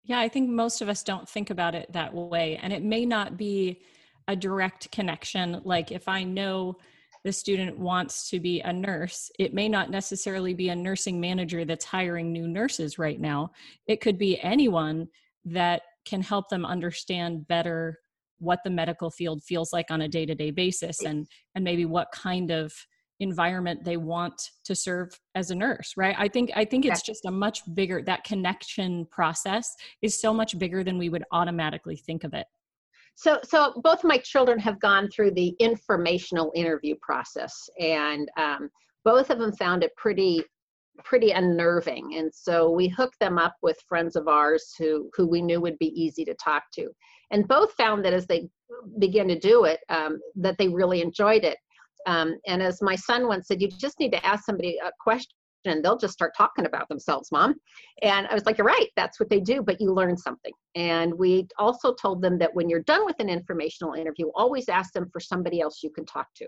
Yeah 0.04 0.18
i 0.18 0.28
think 0.28 0.48
most 0.48 0.80
of 0.80 0.88
us 0.88 1.02
don't 1.02 1.28
think 1.28 1.50
about 1.50 1.74
it 1.74 1.92
that 1.92 2.14
way 2.14 2.58
and 2.62 2.72
it 2.72 2.82
may 2.82 3.04
not 3.04 3.36
be 3.36 3.82
a 4.28 4.36
direct 4.36 4.90
connection. 4.92 5.60
Like 5.64 5.92
if 5.92 6.08
i 6.08 6.24
know 6.24 6.78
the 7.24 7.32
student 7.32 7.78
wants 7.78 8.30
to 8.30 8.40
be 8.40 8.60
a 8.60 8.72
nurse, 8.72 9.30
it 9.38 9.52
may 9.52 9.68
not 9.68 9.90
necessarily 9.90 10.54
be 10.54 10.70
a 10.70 10.76
nursing 10.76 11.20
manager 11.20 11.64
that's 11.64 11.84
hiring 11.84 12.32
new 12.32 12.48
nurses 12.48 12.98
right 12.98 13.20
now. 13.20 13.50
It 13.86 14.00
could 14.00 14.18
be 14.18 14.40
anyone 14.40 15.08
that 15.44 15.82
can 16.04 16.22
help 16.22 16.48
them 16.48 16.64
understand 16.64 17.46
better 17.46 17.98
what 18.38 18.60
the 18.64 18.70
medical 18.70 19.10
field 19.10 19.42
feels 19.42 19.72
like 19.72 19.90
on 19.90 20.00
a 20.00 20.08
day-to-day 20.08 20.50
basis 20.50 21.02
and 21.04 21.26
and 21.54 21.62
maybe 21.62 21.84
what 21.84 22.10
kind 22.10 22.50
of 22.50 22.72
environment 23.20 23.84
they 23.84 23.98
want 23.98 24.40
to 24.64 24.74
serve 24.74 25.10
as 25.34 25.50
a 25.50 25.54
nurse 25.54 25.92
right? 25.98 26.16
I 26.18 26.26
think 26.26 26.50
i 26.56 26.64
think 26.64 26.86
it's 26.86 27.02
just 27.02 27.26
a 27.26 27.30
much 27.30 27.60
bigger 27.74 28.02
that 28.02 28.24
connection 28.24 29.06
process 29.10 29.74
is 30.00 30.18
so 30.18 30.32
much 30.32 30.58
bigger 30.58 30.82
than 30.82 30.96
we 30.96 31.10
would 31.10 31.24
automatically 31.32 31.96
think 31.96 32.24
of 32.24 32.32
it 32.32 32.46
so 33.20 33.38
so 33.44 33.74
both 33.84 34.02
my 34.02 34.16
children 34.16 34.58
have 34.58 34.80
gone 34.80 35.06
through 35.10 35.32
the 35.32 35.54
informational 35.58 36.50
interview 36.54 36.94
process 37.02 37.68
and 37.78 38.30
um, 38.38 38.70
both 39.04 39.28
of 39.28 39.38
them 39.38 39.52
found 39.52 39.84
it 39.84 39.94
pretty 39.96 40.42
pretty 41.04 41.30
unnerving. 41.32 42.16
And 42.16 42.32
so 42.34 42.70
we 42.70 42.88
hooked 42.88 43.18
them 43.20 43.36
up 43.36 43.56
with 43.60 43.76
friends 43.86 44.16
of 44.16 44.26
ours 44.26 44.74
who 44.78 45.10
who 45.14 45.26
we 45.26 45.42
knew 45.42 45.60
would 45.60 45.78
be 45.78 45.92
easy 46.02 46.24
to 46.24 46.34
talk 46.42 46.62
to. 46.76 46.88
And 47.30 47.46
both 47.46 47.74
found 47.74 48.02
that 48.06 48.14
as 48.14 48.26
they 48.26 48.48
began 48.98 49.28
to 49.28 49.38
do 49.38 49.64
it 49.64 49.80
um, 49.90 50.18
that 50.36 50.56
they 50.56 50.68
really 50.68 51.02
enjoyed 51.02 51.44
it. 51.44 51.58
Um, 52.06 52.38
and 52.46 52.62
as 52.62 52.80
my 52.80 52.96
son 52.96 53.26
once 53.26 53.48
said 53.48 53.60
you 53.60 53.68
just 53.68 54.00
need 54.00 54.12
to 54.12 54.26
ask 54.26 54.46
somebody 54.46 54.78
a 54.82 54.90
question 54.98 55.36
and 55.64 55.84
they'll 55.84 55.98
just 55.98 56.14
start 56.14 56.32
talking 56.36 56.66
about 56.66 56.88
themselves, 56.88 57.30
mom. 57.32 57.54
And 58.02 58.26
I 58.26 58.34
was 58.34 58.46
like, 58.46 58.58
you're 58.58 58.66
right, 58.66 58.88
that's 58.96 59.20
what 59.20 59.28
they 59.28 59.40
do, 59.40 59.62
but 59.62 59.80
you 59.80 59.92
learn 59.92 60.16
something. 60.16 60.52
And 60.74 61.12
we 61.14 61.46
also 61.58 61.94
told 61.94 62.22
them 62.22 62.38
that 62.38 62.54
when 62.54 62.68
you're 62.68 62.82
done 62.82 63.04
with 63.04 63.16
an 63.18 63.28
informational 63.28 63.94
interview, 63.94 64.28
always 64.34 64.68
ask 64.68 64.92
them 64.92 65.08
for 65.12 65.20
somebody 65.20 65.60
else 65.60 65.82
you 65.82 65.90
can 65.90 66.06
talk 66.06 66.28
to. 66.36 66.46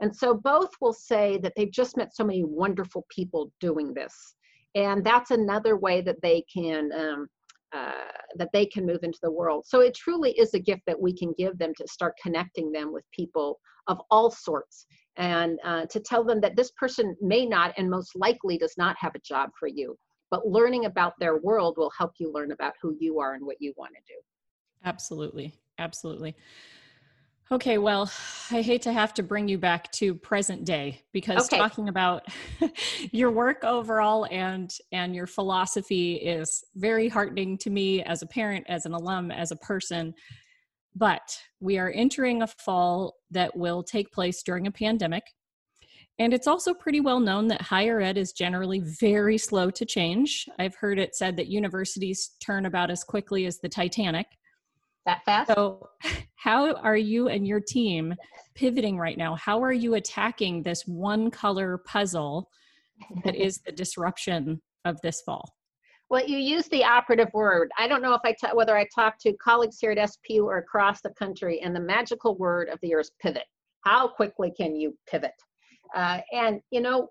And 0.00 0.14
so 0.14 0.34
both 0.34 0.70
will 0.80 0.92
say 0.92 1.38
that 1.38 1.52
they've 1.56 1.70
just 1.70 1.96
met 1.96 2.14
so 2.14 2.24
many 2.24 2.44
wonderful 2.44 3.04
people 3.10 3.52
doing 3.60 3.94
this. 3.94 4.34
And 4.74 5.04
that's 5.04 5.30
another 5.30 5.76
way 5.76 6.00
that 6.02 6.20
they 6.22 6.44
can 6.52 6.90
um, 6.92 7.28
uh, 7.74 7.92
that 8.36 8.48
they 8.54 8.64
can 8.64 8.86
move 8.86 9.00
into 9.02 9.18
the 9.22 9.30
world. 9.30 9.64
So 9.66 9.80
it 9.80 9.94
truly 9.94 10.32
is 10.38 10.54
a 10.54 10.58
gift 10.58 10.82
that 10.86 10.98
we 10.98 11.14
can 11.14 11.34
give 11.36 11.58
them 11.58 11.72
to 11.76 11.86
start 11.86 12.14
connecting 12.22 12.72
them 12.72 12.94
with 12.94 13.04
people 13.12 13.60
of 13.88 14.00
all 14.10 14.30
sorts 14.30 14.86
and 15.18 15.58
uh, 15.64 15.84
to 15.86 16.00
tell 16.00 16.24
them 16.24 16.40
that 16.40 16.56
this 16.56 16.70
person 16.72 17.16
may 17.20 17.44
not 17.44 17.74
and 17.76 17.90
most 17.90 18.16
likely 18.16 18.56
does 18.56 18.74
not 18.78 18.96
have 18.98 19.14
a 19.14 19.20
job 19.20 19.50
for 19.58 19.68
you 19.68 19.96
but 20.30 20.46
learning 20.46 20.84
about 20.84 21.14
their 21.18 21.38
world 21.38 21.76
will 21.76 21.92
help 21.96 22.12
you 22.18 22.32
learn 22.32 22.52
about 22.52 22.74
who 22.82 22.96
you 23.00 23.18
are 23.18 23.34
and 23.34 23.44
what 23.44 23.56
you 23.60 23.72
want 23.76 23.92
to 23.94 24.12
do. 24.12 24.18
Absolutely. 24.84 25.54
Absolutely. 25.78 26.34
Okay 27.50 27.78
well 27.78 28.10
i 28.50 28.60
hate 28.60 28.82
to 28.82 28.92
have 28.92 29.14
to 29.14 29.22
bring 29.22 29.48
you 29.48 29.56
back 29.56 29.90
to 29.90 30.14
present 30.14 30.66
day 30.66 31.00
because 31.12 31.46
okay. 31.46 31.56
talking 31.56 31.88
about 31.88 32.26
your 33.10 33.30
work 33.30 33.64
overall 33.64 34.26
and 34.30 34.70
and 34.92 35.14
your 35.14 35.26
philosophy 35.26 36.16
is 36.16 36.62
very 36.74 37.08
heartening 37.08 37.56
to 37.56 37.70
me 37.70 38.02
as 38.02 38.20
a 38.20 38.26
parent 38.26 38.66
as 38.68 38.84
an 38.84 38.92
alum 38.92 39.30
as 39.30 39.50
a 39.50 39.56
person 39.56 40.12
but 40.98 41.38
we 41.60 41.78
are 41.78 41.90
entering 41.94 42.42
a 42.42 42.46
fall 42.46 43.14
that 43.30 43.56
will 43.56 43.82
take 43.82 44.12
place 44.12 44.42
during 44.42 44.66
a 44.66 44.72
pandemic. 44.72 45.22
And 46.18 46.34
it's 46.34 46.48
also 46.48 46.74
pretty 46.74 47.00
well 47.00 47.20
known 47.20 47.46
that 47.48 47.62
higher 47.62 48.00
ed 48.00 48.18
is 48.18 48.32
generally 48.32 48.80
very 48.80 49.38
slow 49.38 49.70
to 49.70 49.84
change. 49.84 50.48
I've 50.58 50.74
heard 50.74 50.98
it 50.98 51.14
said 51.14 51.36
that 51.36 51.46
universities 51.46 52.32
turn 52.40 52.66
about 52.66 52.90
as 52.90 53.04
quickly 53.04 53.46
as 53.46 53.60
the 53.60 53.68
Titanic. 53.68 54.26
That 55.06 55.24
fast? 55.24 55.52
So, 55.52 55.88
how 56.34 56.74
are 56.74 56.96
you 56.96 57.28
and 57.28 57.46
your 57.46 57.60
team 57.60 58.14
pivoting 58.54 58.98
right 58.98 59.16
now? 59.16 59.36
How 59.36 59.62
are 59.62 59.72
you 59.72 59.94
attacking 59.94 60.62
this 60.62 60.82
one 60.86 61.30
color 61.30 61.78
puzzle 61.78 62.50
that 63.24 63.36
is 63.36 63.60
the 63.64 63.72
disruption 63.72 64.60
of 64.84 65.00
this 65.02 65.22
fall? 65.22 65.54
Well, 66.10 66.26
you 66.26 66.38
use 66.38 66.66
the 66.68 66.84
operative 66.84 67.28
word. 67.34 67.70
I 67.78 67.86
don't 67.86 68.00
know 68.00 68.14
if 68.14 68.22
I 68.24 68.32
t- 68.32 68.54
whether 68.54 68.76
I 68.76 68.86
talk 68.94 69.18
to 69.20 69.32
colleagues 69.34 69.78
here 69.78 69.92
at 69.92 69.98
SPU 69.98 70.44
or 70.44 70.56
across 70.56 71.02
the 71.02 71.10
country, 71.10 71.60
and 71.60 71.76
the 71.76 71.80
magical 71.80 72.36
word 72.36 72.68
of 72.70 72.78
the 72.80 72.88
year 72.88 73.00
is 73.00 73.10
pivot. 73.20 73.44
How 73.84 74.08
quickly 74.08 74.52
can 74.56 74.74
you 74.74 74.96
pivot? 75.06 75.34
Uh, 75.94 76.20
and 76.32 76.60
you 76.70 76.80
know, 76.80 77.08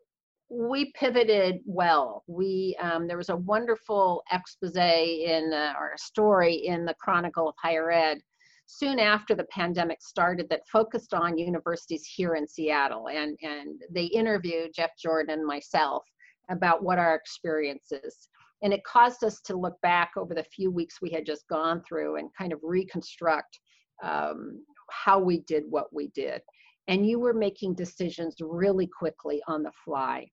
we 0.49 0.91
pivoted 0.93 1.59
well. 1.65 2.23
We 2.27 2.75
um, 2.81 3.07
there 3.07 3.17
was 3.17 3.29
a 3.29 3.35
wonderful 3.35 4.23
expose 4.31 4.75
in 4.75 5.51
uh, 5.53 5.73
or 5.79 5.91
a 5.93 5.97
story 5.99 6.55
in 6.55 6.85
the 6.85 6.95
Chronicle 6.95 7.49
of 7.49 7.55
Higher 7.61 7.91
Ed 7.91 8.19
soon 8.65 8.99
after 8.99 9.33
the 9.35 9.45
pandemic 9.45 10.01
started 10.01 10.49
that 10.49 10.67
focused 10.71 11.13
on 11.13 11.37
universities 11.37 12.05
here 12.05 12.33
in 12.35 12.47
Seattle, 12.47 13.09
and 13.09 13.37
and 13.43 13.81
they 13.91 14.05
interviewed 14.05 14.73
Jeff 14.73 14.91
Jordan 14.97 15.37
and 15.37 15.45
myself 15.45 16.03
about 16.49 16.81
what 16.81 16.97
our 16.97 17.13
experiences 17.13 18.29
and 18.63 18.73
it 18.73 18.83
caused 18.83 19.23
us 19.23 19.39
to 19.41 19.55
look 19.55 19.79
back 19.81 20.11
over 20.17 20.33
the 20.33 20.43
few 20.43 20.71
weeks 20.71 21.01
we 21.01 21.11
had 21.11 21.25
just 21.25 21.47
gone 21.47 21.81
through 21.87 22.17
and 22.17 22.29
kind 22.37 22.51
of 22.51 22.59
reconstruct 22.63 23.59
um, 24.03 24.63
how 24.89 25.19
we 25.19 25.39
did 25.41 25.63
what 25.69 25.93
we 25.93 26.09
did. 26.15 26.41
And 26.87 27.07
you 27.07 27.19
were 27.19 27.33
making 27.33 27.75
decisions 27.75 28.35
really 28.39 28.87
quickly 28.87 29.41
on 29.47 29.63
the 29.63 29.71
fly. 29.83 30.27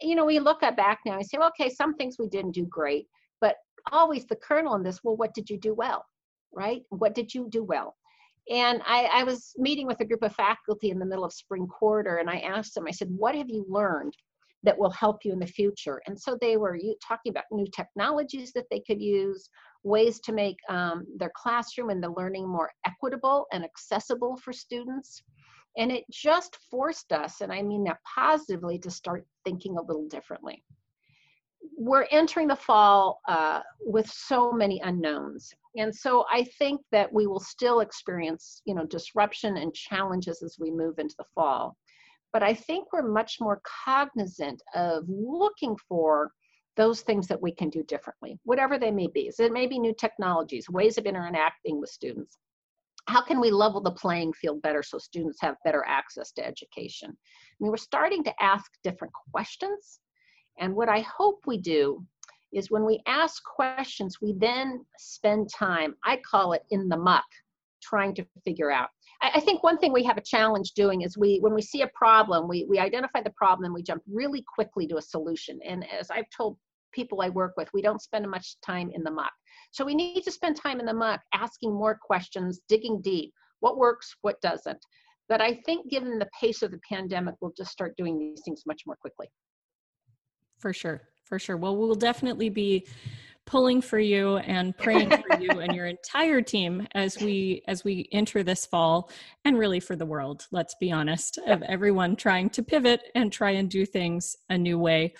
You 0.00 0.14
know, 0.14 0.24
we 0.24 0.38
look 0.38 0.60
back 0.60 1.00
now 1.04 1.14
and 1.14 1.26
say, 1.26 1.38
well, 1.38 1.50
okay, 1.60 1.68
some 1.68 1.94
things 1.94 2.16
we 2.18 2.28
didn't 2.28 2.52
do 2.52 2.64
great, 2.66 3.06
but 3.40 3.56
always 3.90 4.24
the 4.26 4.36
kernel 4.36 4.76
in 4.76 4.82
this, 4.82 5.00
well, 5.02 5.16
what 5.16 5.34
did 5.34 5.50
you 5.50 5.58
do 5.58 5.74
well? 5.74 6.04
Right? 6.54 6.82
What 6.90 7.14
did 7.14 7.34
you 7.34 7.48
do 7.50 7.64
well? 7.64 7.96
And 8.50 8.80
I, 8.86 9.04
I 9.12 9.24
was 9.24 9.52
meeting 9.58 9.86
with 9.86 10.00
a 10.00 10.04
group 10.04 10.22
of 10.22 10.34
faculty 10.34 10.90
in 10.90 10.98
the 10.98 11.04
middle 11.04 11.24
of 11.24 11.32
spring 11.34 11.66
quarter, 11.66 12.16
and 12.16 12.30
I 12.30 12.38
asked 12.38 12.74
them, 12.74 12.86
I 12.88 12.92
said, 12.92 13.08
what 13.10 13.34
have 13.34 13.50
you 13.50 13.66
learned 13.68 14.14
that 14.62 14.78
will 14.78 14.90
help 14.90 15.24
you 15.24 15.32
in 15.32 15.38
the 15.38 15.46
future. 15.46 16.00
And 16.06 16.18
so 16.18 16.36
they 16.40 16.56
were 16.56 16.78
talking 17.06 17.30
about 17.30 17.44
new 17.52 17.66
technologies 17.74 18.52
that 18.52 18.66
they 18.70 18.80
could 18.80 19.00
use, 19.00 19.48
ways 19.84 20.20
to 20.20 20.32
make 20.32 20.56
um, 20.68 21.06
their 21.16 21.32
classroom 21.36 21.90
and 21.90 22.02
the 22.02 22.10
learning 22.10 22.48
more 22.48 22.70
equitable 22.84 23.46
and 23.52 23.64
accessible 23.64 24.36
for 24.36 24.52
students. 24.52 25.22
And 25.76 25.92
it 25.92 26.04
just 26.10 26.58
forced 26.70 27.12
us, 27.12 27.40
and 27.40 27.52
I 27.52 27.62
mean 27.62 27.84
that 27.84 27.98
positively, 28.02 28.78
to 28.80 28.90
start 28.90 29.24
thinking 29.44 29.76
a 29.76 29.82
little 29.82 30.08
differently. 30.08 30.64
We're 31.76 32.08
entering 32.10 32.48
the 32.48 32.56
fall 32.56 33.20
uh, 33.28 33.60
with 33.80 34.08
so 34.10 34.50
many 34.50 34.80
unknowns. 34.80 35.52
And 35.76 35.94
so 35.94 36.24
I 36.32 36.44
think 36.58 36.80
that 36.90 37.12
we 37.12 37.28
will 37.28 37.38
still 37.38 37.80
experience, 37.80 38.62
you 38.64 38.74
know, 38.74 38.86
disruption 38.86 39.58
and 39.58 39.72
challenges 39.72 40.42
as 40.42 40.56
we 40.58 40.72
move 40.72 40.98
into 40.98 41.14
the 41.16 41.24
fall 41.32 41.76
but 42.32 42.42
I 42.42 42.54
think 42.54 42.92
we're 42.92 43.08
much 43.08 43.38
more 43.40 43.60
cognizant 43.84 44.62
of 44.74 45.04
looking 45.08 45.76
for 45.88 46.32
those 46.76 47.00
things 47.00 47.26
that 47.26 47.42
we 47.42 47.52
can 47.52 47.70
do 47.70 47.82
differently, 47.82 48.38
whatever 48.44 48.78
they 48.78 48.92
may 48.92 49.08
be. 49.08 49.30
So 49.30 49.44
it 49.44 49.52
may 49.52 49.66
be 49.66 49.78
new 49.78 49.94
technologies, 49.94 50.70
ways 50.70 50.96
of 50.96 51.06
interacting 51.06 51.80
with 51.80 51.90
students. 51.90 52.38
How 53.06 53.20
can 53.20 53.40
we 53.40 53.50
level 53.50 53.80
the 53.80 53.90
playing 53.90 54.32
field 54.34 54.62
better 54.62 54.82
so 54.82 54.98
students 54.98 55.38
have 55.40 55.56
better 55.64 55.84
access 55.88 56.30
to 56.32 56.46
education? 56.46 57.10
I 57.10 57.56
mean, 57.58 57.70
we're 57.70 57.78
starting 57.78 58.22
to 58.24 58.42
ask 58.42 58.70
different 58.84 59.12
questions. 59.32 59.98
And 60.60 60.74
what 60.74 60.88
I 60.88 61.00
hope 61.00 61.40
we 61.46 61.58
do 61.58 62.04
is 62.52 62.70
when 62.70 62.84
we 62.84 63.02
ask 63.06 63.42
questions, 63.44 64.18
we 64.22 64.34
then 64.38 64.84
spend 64.98 65.48
time, 65.52 65.94
I 66.04 66.18
call 66.18 66.52
it 66.52 66.62
in 66.70 66.88
the 66.88 66.96
muck, 66.96 67.24
trying 67.82 68.14
to 68.16 68.26
figure 68.44 68.70
out 68.70 68.90
I, 69.20 69.40
think 69.40 69.62
one 69.62 69.78
thing 69.78 69.92
we 69.92 70.04
have 70.04 70.16
a 70.16 70.22
challenge 70.22 70.72
doing 70.72 71.02
is 71.02 71.18
we, 71.18 71.38
when 71.40 71.54
we 71.54 71.62
see 71.62 71.82
a 71.82 71.90
problem, 71.94 72.48
we, 72.48 72.66
we 72.68 72.78
identify 72.78 73.20
the 73.22 73.30
problem 73.30 73.64
and 73.64 73.74
we 73.74 73.82
jump 73.82 74.02
really 74.10 74.44
quickly 74.54 74.86
to 74.88 74.96
a 74.96 75.02
solution. 75.02 75.58
And 75.66 75.84
as 75.90 76.10
I've 76.10 76.28
told 76.36 76.56
people 76.92 77.20
I 77.20 77.28
work 77.28 77.54
with, 77.56 77.68
we 77.74 77.82
don't 77.82 78.00
spend 78.00 78.28
much 78.30 78.56
time 78.64 78.90
in 78.94 79.02
the 79.02 79.10
muck. 79.10 79.32
So 79.72 79.84
we 79.84 79.94
need 79.94 80.22
to 80.22 80.30
spend 80.30 80.56
time 80.56 80.80
in 80.80 80.86
the 80.86 80.94
muck 80.94 81.20
asking 81.34 81.72
more 81.72 81.98
questions, 82.00 82.60
digging 82.68 83.00
deep. 83.02 83.32
What 83.60 83.76
works, 83.76 84.14
what 84.22 84.40
doesn't. 84.40 84.78
But 85.28 85.40
I 85.40 85.60
think 85.66 85.90
given 85.90 86.18
the 86.18 86.28
pace 86.40 86.62
of 86.62 86.70
the 86.70 86.80
pandemic, 86.88 87.34
we'll 87.40 87.52
just 87.56 87.72
start 87.72 87.96
doing 87.96 88.18
these 88.18 88.40
things 88.44 88.62
much 88.66 88.82
more 88.86 88.96
quickly. 88.96 89.28
For 90.58 90.72
sure. 90.72 91.02
For 91.24 91.38
sure. 91.38 91.56
Well, 91.56 91.76
we'll 91.76 91.94
definitely 91.94 92.48
be 92.48 92.86
pulling 93.48 93.80
for 93.80 93.98
you 93.98 94.36
and 94.38 94.76
praying 94.76 95.08
for 95.08 95.40
you 95.40 95.48
and 95.60 95.74
your 95.74 95.86
entire 95.86 96.42
team 96.42 96.86
as 96.94 97.18
we 97.18 97.62
as 97.66 97.82
we 97.82 98.06
enter 98.12 98.42
this 98.42 98.66
fall 98.66 99.10
and 99.46 99.58
really 99.58 99.80
for 99.80 99.96
the 99.96 100.04
world 100.04 100.46
let's 100.52 100.74
be 100.78 100.92
honest 100.92 101.38
of 101.46 101.62
everyone 101.62 102.14
trying 102.14 102.50
to 102.50 102.62
pivot 102.62 103.00
and 103.14 103.32
try 103.32 103.52
and 103.52 103.70
do 103.70 103.86
things 103.86 104.36
a 104.50 104.58
new 104.58 104.78
way. 104.78 105.14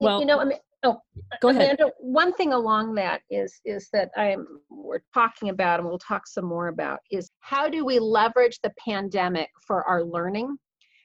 Well 0.00 0.20
you 0.20 0.26
know 0.26 0.40
I 0.40 0.46
mean, 0.46 0.58
oh 0.84 1.02
go 1.42 1.50
ahead. 1.50 1.78
Amanda, 1.78 1.92
one 1.98 2.32
thing 2.32 2.54
along 2.54 2.94
that 2.94 3.20
is 3.30 3.60
is 3.66 3.90
that 3.92 4.10
i'm 4.16 4.46
we're 4.70 5.02
talking 5.12 5.50
about 5.50 5.80
and 5.80 5.88
we'll 5.88 5.98
talk 5.98 6.26
some 6.26 6.46
more 6.46 6.68
about 6.68 7.00
is 7.10 7.30
how 7.40 7.68
do 7.68 7.84
we 7.84 7.98
leverage 7.98 8.58
the 8.62 8.72
pandemic 8.82 9.50
for 9.66 9.84
our 9.84 10.02
learning? 10.02 10.56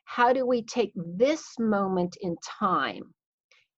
How 0.06 0.32
do 0.32 0.46
we 0.48 0.64
take 0.64 0.94
this 0.96 1.44
moment 1.60 2.16
in 2.22 2.38
time 2.48 3.14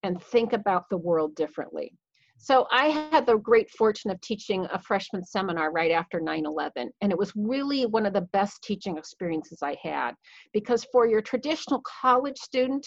and 0.03 0.21
think 0.21 0.53
about 0.53 0.83
the 0.91 0.97
world 0.97 1.33
differently 1.35 1.91
so 2.37 2.67
I 2.71 2.87
had 2.87 3.25
the 3.25 3.37
great 3.37 3.69
fortune 3.71 4.11
of 4.11 4.21
teaching 4.21 4.67
a 4.71 4.81
freshman 4.81 5.23
seminar 5.23 5.71
right 5.71 5.91
after 5.91 6.19
9-11. 6.19 6.89
And 7.01 7.11
it 7.11 7.17
was 7.17 7.33
really 7.35 7.85
one 7.85 8.05
of 8.05 8.13
the 8.13 8.27
best 8.31 8.61
teaching 8.63 8.97
experiences 8.97 9.59
I 9.63 9.75
had 9.81 10.11
because 10.53 10.85
for 10.91 11.07
your 11.07 11.21
traditional 11.21 11.81
college 12.01 12.37
student, 12.37 12.85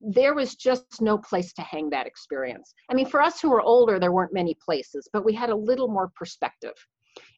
there 0.00 0.34
was 0.34 0.54
just 0.54 1.02
no 1.02 1.18
place 1.18 1.52
to 1.54 1.62
hang 1.62 1.90
that 1.90 2.06
experience. 2.06 2.72
I 2.90 2.94
mean, 2.94 3.06
for 3.06 3.20
us 3.20 3.40
who 3.40 3.50
were 3.50 3.62
older, 3.62 3.98
there 3.98 4.12
weren't 4.12 4.32
many 4.32 4.56
places, 4.64 5.08
but 5.12 5.24
we 5.24 5.34
had 5.34 5.50
a 5.50 5.56
little 5.56 5.88
more 5.88 6.10
perspective. 6.16 6.74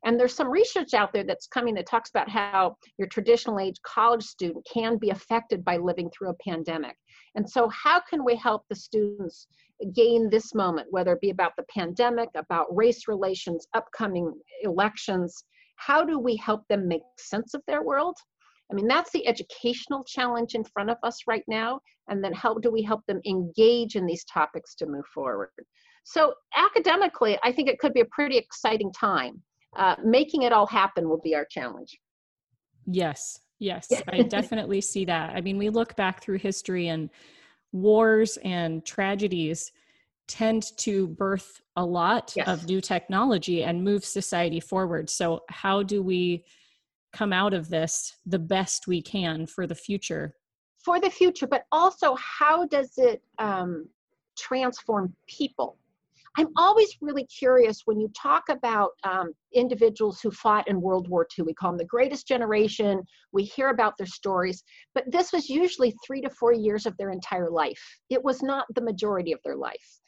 And 0.05 0.19
there's 0.19 0.35
some 0.35 0.51
research 0.51 0.95
out 0.95 1.13
there 1.13 1.25
that's 1.25 1.47
coming 1.47 1.75
that 1.75 1.87
talks 1.87 2.11
about 2.11 2.29
how 2.29 2.77
your 2.99 3.09
traditional 3.09 3.61
age 3.61 3.77
college 3.83 4.25
student 4.25 4.67
can 4.73 4.99
be 4.99 5.11
affected 5.11 5.65
by 5.65 5.77
living 5.77 6.11
through 6.11 6.31
a 6.31 6.43
pandemic. 6.49 6.97
And 7.35 7.49
so, 7.49 7.69
how 7.69 8.01
can 8.01 8.25
we 8.25 8.35
help 8.35 8.65
the 8.69 8.75
students 8.75 9.47
gain 9.95 10.29
this 10.29 10.55
moment, 10.55 10.89
whether 10.91 11.13
it 11.13 11.21
be 11.21 11.31
about 11.31 11.53
the 11.57 11.65
pandemic, 11.65 12.29
about 12.35 12.75
race 12.75 13.07
relations, 13.07 13.67
upcoming 13.75 14.33
elections? 14.63 15.45
How 15.77 16.05
do 16.05 16.19
we 16.19 16.37
help 16.37 16.67
them 16.69 16.89
make 16.89 17.03
sense 17.19 17.55
of 17.55 17.63
their 17.67 17.83
world? 17.83 18.17
I 18.71 18.75
mean, 18.75 18.89
that's 18.89 19.11
the 19.13 19.27
educational 19.27 20.03
challenge 20.05 20.55
in 20.55 20.65
front 20.65 20.91
of 20.91 20.97
us 21.03 21.21
right 21.27 21.45
now. 21.47 21.81
And 22.09 22.25
then, 22.25 22.33
how 22.33 22.55
do 22.55 22.71
we 22.71 22.83
help 22.83 23.07
them 23.07 23.21
engage 23.25 23.95
in 23.95 24.07
these 24.07 24.25
topics 24.25 24.75
to 24.77 24.87
move 24.87 25.07
forward? 25.15 25.51
So, 26.05 26.35
academically, 26.57 27.39
I 27.45 27.53
think 27.53 27.69
it 27.69 27.79
could 27.79 27.95
be 27.95 28.01
a 28.01 28.07
pretty 28.07 28.37
exciting 28.37 28.93
time. 28.93 29.43
Uh, 29.77 29.97
making 30.05 30.43
it 30.43 30.53
all 30.53 30.67
happen 30.67 31.09
will 31.09 31.21
be 31.21 31.35
our 31.35 31.47
challenge. 31.47 31.99
Yes, 32.87 33.41
yes, 33.59 33.89
I 34.09 34.23
definitely 34.23 34.81
see 34.81 35.05
that. 35.07 35.31
I 35.35 35.41
mean, 35.41 35.57
we 35.57 35.71
look 35.71 35.97
back 35.97 36.23
through 36.23 36.39
history 36.39 36.89
and 36.89 37.09
wars 37.73 38.39
and 38.45 38.85
tragedies 38.85 39.73
tend 40.29 40.77
to 40.79 41.09
birth 41.09 41.61
a 41.77 41.85
lot 41.85 42.33
yes. 42.37 42.49
of 42.49 42.67
new 42.67 42.81
technology 42.81 43.65
and 43.65 43.83
move 43.83 44.05
society 44.05 44.61
forward. 44.61 45.11
So, 45.11 45.41
how 45.49 45.83
do 45.83 46.03
we 46.03 46.45
come 47.13 47.33
out 47.33 47.53
of 47.53 47.69
this 47.69 48.17
the 48.27 48.39
best 48.39 48.87
we 48.87 49.03
can 49.03 49.47
for 49.47 49.67
the 49.67 49.75
future? 49.75 50.35
For 50.85 51.01
the 51.01 51.11
future, 51.11 51.47
but 51.47 51.67
also 51.71 52.17
how 52.17 52.67
does 52.67 52.95
it 52.97 53.23
um, 53.39 53.89
transform 54.37 55.15
people? 55.29 55.77
I'm 56.37 56.49
always 56.57 56.97
really 57.01 57.27
curious 57.27 57.83
when 57.85 58.01
you 58.01 58.11
talk 58.17 58.45
about 58.49 58.93
um, 59.05 59.33
individuals 59.55 60.21
who 60.21 60.31
fought 60.31 60.67
in 60.69 60.81
World 60.81 61.09
War 61.09 61.27
II. 61.39 61.45
We 61.45 61.55
call 61.55 61.73
them 61.73 61.79
the 61.79 61.85
greatest 61.85 62.27
generation. 62.27 63.03
We 63.33 63.45
hear 63.45 63.69
about 63.69 63.99
their 63.99 64.07
stories, 64.07 64.63
but 64.95 65.05
this 65.11 65.33
was 65.33 65.49
usually 65.49 65.95
three 66.07 66.23
to 66.23 66.31
four 66.31 66.53
years 66.53 66.87
of 66.87 66.97
their 66.97 67.11
entire 67.11 67.51
life. 67.51 67.83
It 68.09 68.23
was 68.23 68.43
not 68.43 68.67
the 68.75 68.81
majority 68.81 69.33
of 69.33 69.41
their 69.45 69.57
life. 69.57 70.01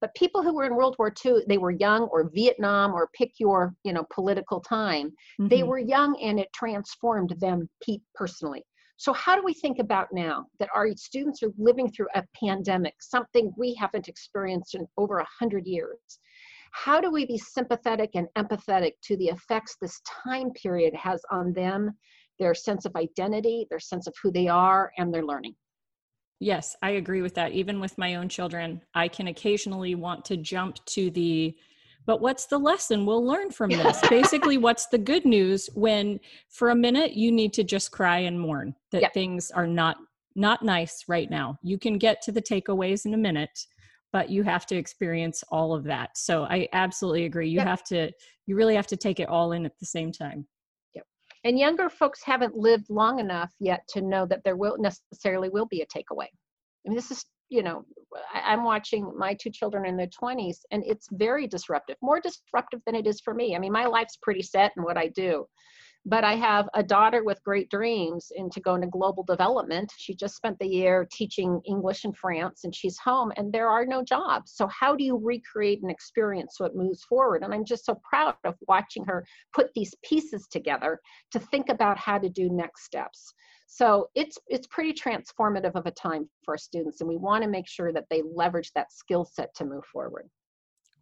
But 0.00 0.14
people 0.14 0.42
who 0.42 0.54
were 0.54 0.64
in 0.64 0.74
World 0.74 0.96
War 0.98 1.12
II, 1.24 1.42
they 1.46 1.58
were 1.58 1.72
young, 1.72 2.04
or 2.04 2.30
Vietnam, 2.34 2.94
or 2.94 3.10
pick 3.14 3.32
your 3.38 3.74
you 3.84 3.92
know 3.92 4.04
political 4.12 4.60
time. 4.60 5.08
Mm-hmm. 5.08 5.48
They 5.48 5.62
were 5.62 5.78
young, 5.78 6.18
and 6.20 6.40
it 6.40 6.48
transformed 6.54 7.34
them 7.38 7.68
personally. 8.14 8.64
So, 9.00 9.14
how 9.14 9.34
do 9.34 9.42
we 9.42 9.54
think 9.54 9.78
about 9.78 10.08
now 10.12 10.44
that 10.58 10.68
our 10.74 10.94
students 10.94 11.42
are 11.42 11.50
living 11.56 11.90
through 11.90 12.08
a 12.14 12.22
pandemic, 12.38 12.92
something 13.00 13.50
we 13.56 13.72
haven't 13.72 14.08
experienced 14.08 14.74
in 14.74 14.86
over 14.98 15.16
100 15.16 15.66
years? 15.66 15.96
How 16.72 17.00
do 17.00 17.10
we 17.10 17.24
be 17.24 17.38
sympathetic 17.38 18.10
and 18.12 18.28
empathetic 18.36 18.92
to 19.04 19.16
the 19.16 19.28
effects 19.28 19.78
this 19.80 20.02
time 20.04 20.50
period 20.50 20.92
has 20.92 21.22
on 21.30 21.54
them, 21.54 21.92
their 22.38 22.52
sense 22.52 22.84
of 22.84 22.94
identity, 22.94 23.66
their 23.70 23.80
sense 23.80 24.06
of 24.06 24.12
who 24.22 24.30
they 24.30 24.48
are, 24.48 24.92
and 24.98 25.14
their 25.14 25.24
learning? 25.24 25.54
Yes, 26.38 26.76
I 26.82 26.90
agree 26.90 27.22
with 27.22 27.34
that. 27.36 27.52
Even 27.52 27.80
with 27.80 27.96
my 27.96 28.16
own 28.16 28.28
children, 28.28 28.82
I 28.94 29.08
can 29.08 29.28
occasionally 29.28 29.94
want 29.94 30.26
to 30.26 30.36
jump 30.36 30.76
to 30.96 31.10
the 31.10 31.56
but 32.10 32.20
what's 32.20 32.46
the 32.46 32.58
lesson 32.58 33.06
we'll 33.06 33.24
learn 33.24 33.52
from 33.52 33.70
this? 33.70 34.00
Basically, 34.08 34.58
what's 34.66 34.88
the 34.88 34.98
good 34.98 35.24
news 35.24 35.70
when 35.74 36.18
for 36.48 36.70
a 36.70 36.74
minute 36.74 37.12
you 37.12 37.30
need 37.30 37.52
to 37.52 37.62
just 37.62 37.92
cry 37.92 38.18
and 38.18 38.40
mourn 38.40 38.74
that 38.90 39.02
yep. 39.02 39.14
things 39.14 39.52
are 39.52 39.68
not 39.68 39.96
not 40.34 40.64
nice 40.64 41.04
right 41.06 41.30
now. 41.30 41.56
You 41.62 41.78
can 41.78 41.98
get 41.98 42.20
to 42.22 42.32
the 42.32 42.42
takeaways 42.42 43.06
in 43.06 43.14
a 43.14 43.16
minute, 43.16 43.64
but 44.12 44.28
you 44.28 44.42
have 44.42 44.66
to 44.66 44.76
experience 44.76 45.44
all 45.52 45.72
of 45.72 45.84
that. 45.84 46.18
So 46.18 46.42
I 46.46 46.66
absolutely 46.72 47.26
agree. 47.26 47.48
You 47.48 47.58
yep. 47.58 47.68
have 47.68 47.84
to 47.84 48.10
you 48.46 48.56
really 48.56 48.74
have 48.74 48.88
to 48.88 48.96
take 48.96 49.20
it 49.20 49.28
all 49.28 49.52
in 49.52 49.64
at 49.64 49.78
the 49.78 49.86
same 49.86 50.10
time. 50.10 50.48
Yep. 50.96 51.04
And 51.44 51.60
younger 51.60 51.88
folks 51.88 52.24
haven't 52.24 52.56
lived 52.56 52.90
long 52.90 53.20
enough 53.20 53.52
yet 53.60 53.86
to 53.90 54.00
know 54.00 54.26
that 54.26 54.42
there 54.42 54.56
will 54.56 54.78
necessarily 54.78 55.48
will 55.48 55.66
be 55.66 55.82
a 55.82 55.86
takeaway. 55.86 56.26
I 56.26 56.88
mean, 56.88 56.96
this 56.96 57.12
is 57.12 57.24
you 57.50 57.62
know, 57.62 57.84
I, 58.32 58.54
am 58.54 58.64
watching 58.64 59.12
my 59.16 59.34
two 59.34 59.50
children 59.50 59.84
in 59.84 59.96
their 59.96 60.06
20s, 60.08 60.58
and 60.70 60.82
it's 60.86 61.08
very 61.12 61.46
disruptive, 61.46 61.96
more 62.00 62.20
disruptive 62.20 62.80
than 62.86 62.94
it 62.94 63.06
is 63.06 63.20
for 63.20 63.34
me. 63.34 63.54
I 63.54 63.58
mean, 63.58 63.72
my 63.72 63.86
life's 63.86 64.16
pretty 64.16 64.42
set 64.42 64.72
in 64.76 64.84
what 64.84 64.96
I 64.96 65.08
do. 65.08 65.46
But 66.06 66.24
I 66.24 66.34
have 66.34 66.68
a 66.74 66.82
daughter 66.82 67.22
with 67.22 67.42
great 67.44 67.70
dreams 67.70 68.32
into 68.34 68.58
going 68.60 68.80
to 68.80 68.86
global 68.86 69.22
development. 69.22 69.92
She 69.98 70.14
just 70.14 70.34
spent 70.34 70.58
the 70.58 70.66
year 70.66 71.06
teaching 71.12 71.60
English 71.66 72.06
in 72.06 72.12
France 72.14 72.64
and 72.64 72.74
she's 72.74 72.98
home 72.98 73.32
and 73.36 73.52
there 73.52 73.68
are 73.68 73.84
no 73.84 74.02
jobs. 74.02 74.52
So, 74.54 74.66
how 74.68 74.96
do 74.96 75.04
you 75.04 75.18
recreate 75.22 75.82
an 75.82 75.90
experience 75.90 76.54
so 76.56 76.64
it 76.64 76.74
moves 76.74 77.04
forward? 77.04 77.42
And 77.42 77.52
I'm 77.52 77.66
just 77.66 77.84
so 77.84 78.00
proud 78.08 78.34
of 78.44 78.54
watching 78.66 79.04
her 79.04 79.26
put 79.54 79.74
these 79.74 79.94
pieces 80.02 80.46
together 80.50 80.98
to 81.32 81.38
think 81.38 81.68
about 81.68 81.98
how 81.98 82.18
to 82.18 82.30
do 82.30 82.48
next 82.48 82.84
steps. 82.84 83.34
So 83.72 84.08
it's 84.16 84.36
it's 84.48 84.66
pretty 84.66 84.92
transformative 84.92 85.76
of 85.76 85.86
a 85.86 85.92
time 85.92 86.28
for 86.44 86.54
our 86.54 86.58
students, 86.58 87.00
and 87.00 87.08
we 87.08 87.16
want 87.16 87.44
to 87.44 87.48
make 87.48 87.68
sure 87.68 87.92
that 87.92 88.06
they 88.10 88.20
leverage 88.34 88.72
that 88.74 88.92
skill 88.92 89.24
set 89.24 89.54
to 89.54 89.64
move 89.64 89.84
forward. 89.84 90.28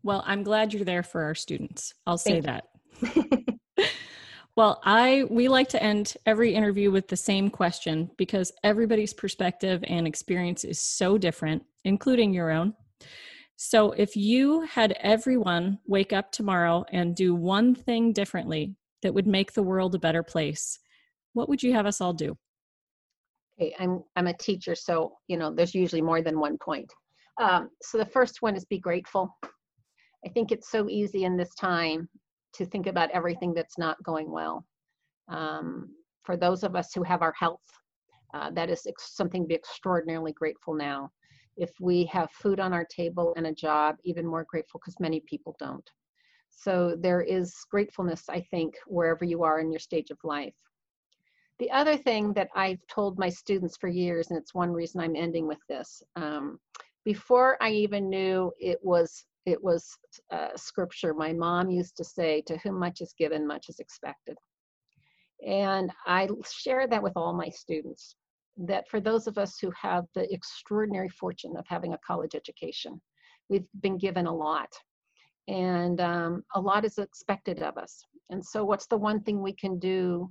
Well, 0.02 0.22
I'm 0.26 0.42
glad 0.42 0.74
you're 0.74 0.84
there 0.84 1.02
for 1.02 1.22
our 1.22 1.34
students. 1.34 1.94
I'll 2.06 2.18
say 2.18 2.42
Thank 2.42 2.44
that. 2.44 3.48
well, 4.58 4.80
I 4.82 5.22
we 5.30 5.46
like 5.46 5.68
to 5.68 5.80
end 5.80 6.14
every 6.26 6.52
interview 6.52 6.90
with 6.90 7.06
the 7.06 7.16
same 7.16 7.48
question 7.48 8.10
because 8.16 8.50
everybody's 8.64 9.14
perspective 9.14 9.84
and 9.86 10.04
experience 10.04 10.64
is 10.64 10.80
so 10.80 11.16
different, 11.16 11.62
including 11.84 12.34
your 12.34 12.50
own. 12.50 12.74
So, 13.54 13.92
if 13.92 14.16
you 14.16 14.62
had 14.62 14.96
everyone 14.98 15.78
wake 15.86 16.12
up 16.12 16.32
tomorrow 16.32 16.84
and 16.90 17.14
do 17.14 17.36
one 17.36 17.72
thing 17.72 18.12
differently 18.12 18.74
that 19.02 19.14
would 19.14 19.28
make 19.28 19.52
the 19.52 19.62
world 19.62 19.94
a 19.94 20.00
better 20.00 20.24
place, 20.24 20.80
what 21.34 21.48
would 21.48 21.62
you 21.62 21.72
have 21.74 21.86
us 21.86 22.00
all 22.00 22.12
do? 22.12 22.36
Okay, 23.54 23.72
I'm 23.78 24.02
I'm 24.16 24.26
a 24.26 24.36
teacher, 24.36 24.74
so 24.74 25.18
you 25.28 25.36
know 25.36 25.54
there's 25.54 25.72
usually 25.72 26.02
more 26.02 26.20
than 26.20 26.40
one 26.40 26.58
point. 26.58 26.92
Um, 27.40 27.70
so 27.80 27.96
the 27.96 28.06
first 28.06 28.42
one 28.42 28.56
is 28.56 28.64
be 28.64 28.80
grateful. 28.80 29.32
I 30.26 30.30
think 30.30 30.50
it's 30.50 30.68
so 30.68 30.88
easy 30.88 31.22
in 31.22 31.36
this 31.36 31.54
time 31.54 32.08
to 32.54 32.66
think 32.66 32.86
about 32.86 33.10
everything 33.10 33.54
that's 33.54 33.78
not 33.78 34.02
going 34.02 34.30
well. 34.30 34.64
Um, 35.28 35.90
for 36.24 36.36
those 36.36 36.64
of 36.64 36.76
us 36.76 36.92
who 36.94 37.02
have 37.02 37.22
our 37.22 37.34
health, 37.38 37.60
uh, 38.34 38.50
that 38.50 38.70
is 38.70 38.86
ex- 38.86 39.14
something 39.14 39.42
to 39.42 39.48
be 39.48 39.54
extraordinarily 39.54 40.32
grateful 40.32 40.74
now. 40.74 41.10
If 41.56 41.70
we 41.80 42.04
have 42.06 42.30
food 42.30 42.60
on 42.60 42.72
our 42.72 42.84
table 42.84 43.34
and 43.36 43.46
a 43.46 43.52
job, 43.54 43.96
even 44.04 44.26
more 44.26 44.44
grateful 44.48 44.80
because 44.80 45.00
many 45.00 45.22
people 45.26 45.56
don't. 45.58 45.88
So 46.50 46.96
there 46.98 47.20
is 47.20 47.54
gratefulness, 47.70 48.24
I 48.28 48.40
think, 48.50 48.74
wherever 48.86 49.24
you 49.24 49.42
are 49.44 49.60
in 49.60 49.70
your 49.70 49.80
stage 49.80 50.10
of 50.10 50.18
life. 50.24 50.54
The 51.58 51.70
other 51.70 51.96
thing 51.96 52.32
that 52.34 52.50
I've 52.54 52.84
told 52.88 53.18
my 53.18 53.28
students 53.28 53.76
for 53.76 53.88
years, 53.88 54.30
and 54.30 54.38
it's 54.38 54.54
one 54.54 54.72
reason 54.72 55.00
I'm 55.00 55.16
ending 55.16 55.46
with 55.48 55.58
this, 55.68 56.02
um, 56.16 56.58
before 57.04 57.56
I 57.60 57.70
even 57.70 58.08
knew 58.08 58.52
it 58.60 58.78
was 58.82 59.24
it 59.50 59.62
was 59.62 59.88
uh, 60.30 60.56
scripture, 60.56 61.14
my 61.14 61.32
mom 61.32 61.70
used 61.70 61.96
to 61.96 62.04
say, 62.04 62.42
"To 62.42 62.56
whom 62.58 62.78
much 62.78 63.00
is 63.00 63.14
given, 63.18 63.46
much 63.46 63.68
is 63.68 63.78
expected," 63.78 64.36
and 65.46 65.92
I 66.06 66.28
share 66.50 66.86
that 66.86 67.02
with 67.02 67.14
all 67.16 67.32
my 67.32 67.48
students. 67.48 68.16
That 68.56 68.88
for 68.88 69.00
those 69.00 69.26
of 69.26 69.38
us 69.38 69.58
who 69.60 69.70
have 69.80 70.04
the 70.14 70.32
extraordinary 70.32 71.08
fortune 71.08 71.56
of 71.56 71.64
having 71.68 71.94
a 71.94 71.98
college 72.06 72.34
education, 72.34 73.00
we've 73.48 73.68
been 73.80 73.98
given 73.98 74.26
a 74.26 74.34
lot. 74.34 74.72
And 75.46 76.00
um, 76.00 76.42
a 76.54 76.60
lot 76.60 76.84
is 76.84 76.98
expected 76.98 77.62
of 77.62 77.78
us. 77.78 78.04
And 78.30 78.44
so 78.44 78.64
what's 78.64 78.86
the 78.86 78.96
one 78.96 79.22
thing 79.22 79.40
we 79.40 79.54
can 79.54 79.78
do 79.78 80.30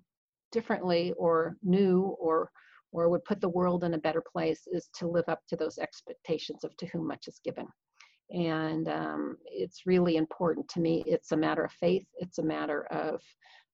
differently 0.52 1.14
or 1.18 1.58
new 1.64 2.16
or 2.20 2.52
or 2.92 3.10
would 3.10 3.26
put 3.26 3.42
the 3.42 3.50
world 3.50 3.84
in 3.84 3.94
a 3.94 4.00
better 4.00 4.24
place 4.32 4.62
is 4.72 4.90
to 4.98 5.08
live 5.08 5.26
up 5.28 5.42
to 5.50 5.56
those 5.56 5.78
expectations 5.78 6.64
of 6.64 6.76
to 6.78 6.88
whom 6.88 7.06
much 7.06 7.28
is 7.28 7.40
given 7.44 7.68
and 8.32 8.90
um, 8.90 9.38
it's 9.46 9.86
really 9.86 10.18
important 10.18 10.68
to 10.68 10.80
me 10.80 11.04
it's 11.06 11.32
a 11.32 11.38
matter 11.38 11.64
of 11.64 11.72
faith 11.72 12.06
it's 12.18 12.40
a 12.40 12.44
matter 12.44 12.86
of 12.88 13.22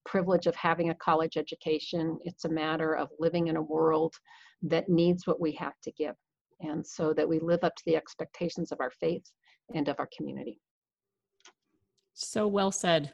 privilege 0.05 0.47
of 0.47 0.55
having 0.55 0.89
a 0.89 0.95
college 0.95 1.37
education 1.37 2.19
it's 2.23 2.45
a 2.45 2.49
matter 2.49 2.95
of 2.95 3.09
living 3.19 3.47
in 3.47 3.55
a 3.55 3.61
world 3.61 4.13
that 4.61 4.89
needs 4.89 5.25
what 5.25 5.39
we 5.39 5.51
have 5.51 5.79
to 5.81 5.91
give 5.93 6.15
and 6.61 6.85
so 6.85 7.13
that 7.13 7.27
we 7.27 7.39
live 7.39 7.63
up 7.63 7.75
to 7.75 7.83
the 7.85 7.95
expectations 7.95 8.71
of 8.71 8.79
our 8.79 8.91
faith 8.91 9.25
and 9.73 9.87
of 9.87 9.99
our 9.99 10.09
community 10.15 10.59
so 12.13 12.47
well 12.47 12.71
said 12.71 13.13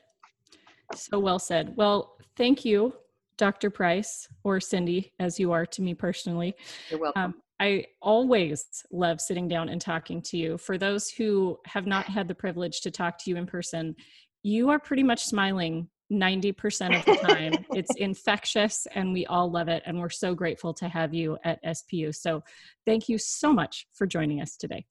so 0.94 1.20
well 1.20 1.40
said 1.40 1.74
well 1.78 2.18
thank 2.36 2.66
you 2.66 2.94
Dr. 3.40 3.70
Price 3.70 4.28
or 4.44 4.60
Cindy, 4.60 5.14
as 5.18 5.40
you 5.40 5.54
are 5.54 5.66
to 5.66 5.82
me 5.82 5.94
personally. 5.94 6.56
You're 6.90 7.00
welcome. 7.00 7.22
Um, 7.24 7.36
I 7.60 7.86
always 8.02 8.66
love 8.92 9.20
sitting 9.20 9.48
down 9.48 9.70
and 9.70 9.82
talking 9.82 10.22
to 10.24 10.38
you. 10.38 10.58
For 10.58 10.78
those 10.78 11.10
who 11.10 11.60
have 11.66 11.86
not 11.86 12.06
had 12.06 12.28
the 12.28 12.36
privilege 12.36 12.82
to 12.82 12.92
talk 12.92 13.18
to 13.20 13.30
you 13.30 13.36
in 13.36 13.46
person, 13.46 13.96
you 14.44 14.70
are 14.70 14.80
pretty 14.80 15.04
much 15.04 15.24
smiling 15.24 15.90
90% 16.12 16.98
of 16.98 17.06
the 17.06 17.28
time. 17.28 17.66
it's 17.76 17.96
infectious 17.96 18.88
and 18.96 19.12
we 19.12 19.26
all 19.26 19.52
love 19.52 19.68
it. 19.68 19.84
And 19.86 20.00
we're 20.00 20.10
so 20.10 20.34
grateful 20.34 20.74
to 20.76 20.88
have 20.88 21.14
you 21.14 21.38
at 21.44 21.64
SPU. 21.64 22.16
So 22.16 22.44
thank 22.86 23.10
you 23.10 23.18
so 23.18 23.52
much 23.54 23.88
for 23.94 24.08
joining 24.08 24.42
us 24.42 24.56
today. 24.56 24.86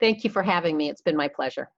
Thank 0.00 0.24
you 0.24 0.30
for 0.30 0.42
having 0.42 0.76
me. 0.76 0.88
It's 0.88 1.02
been 1.02 1.16
my 1.16 1.28
pleasure. 1.28 1.70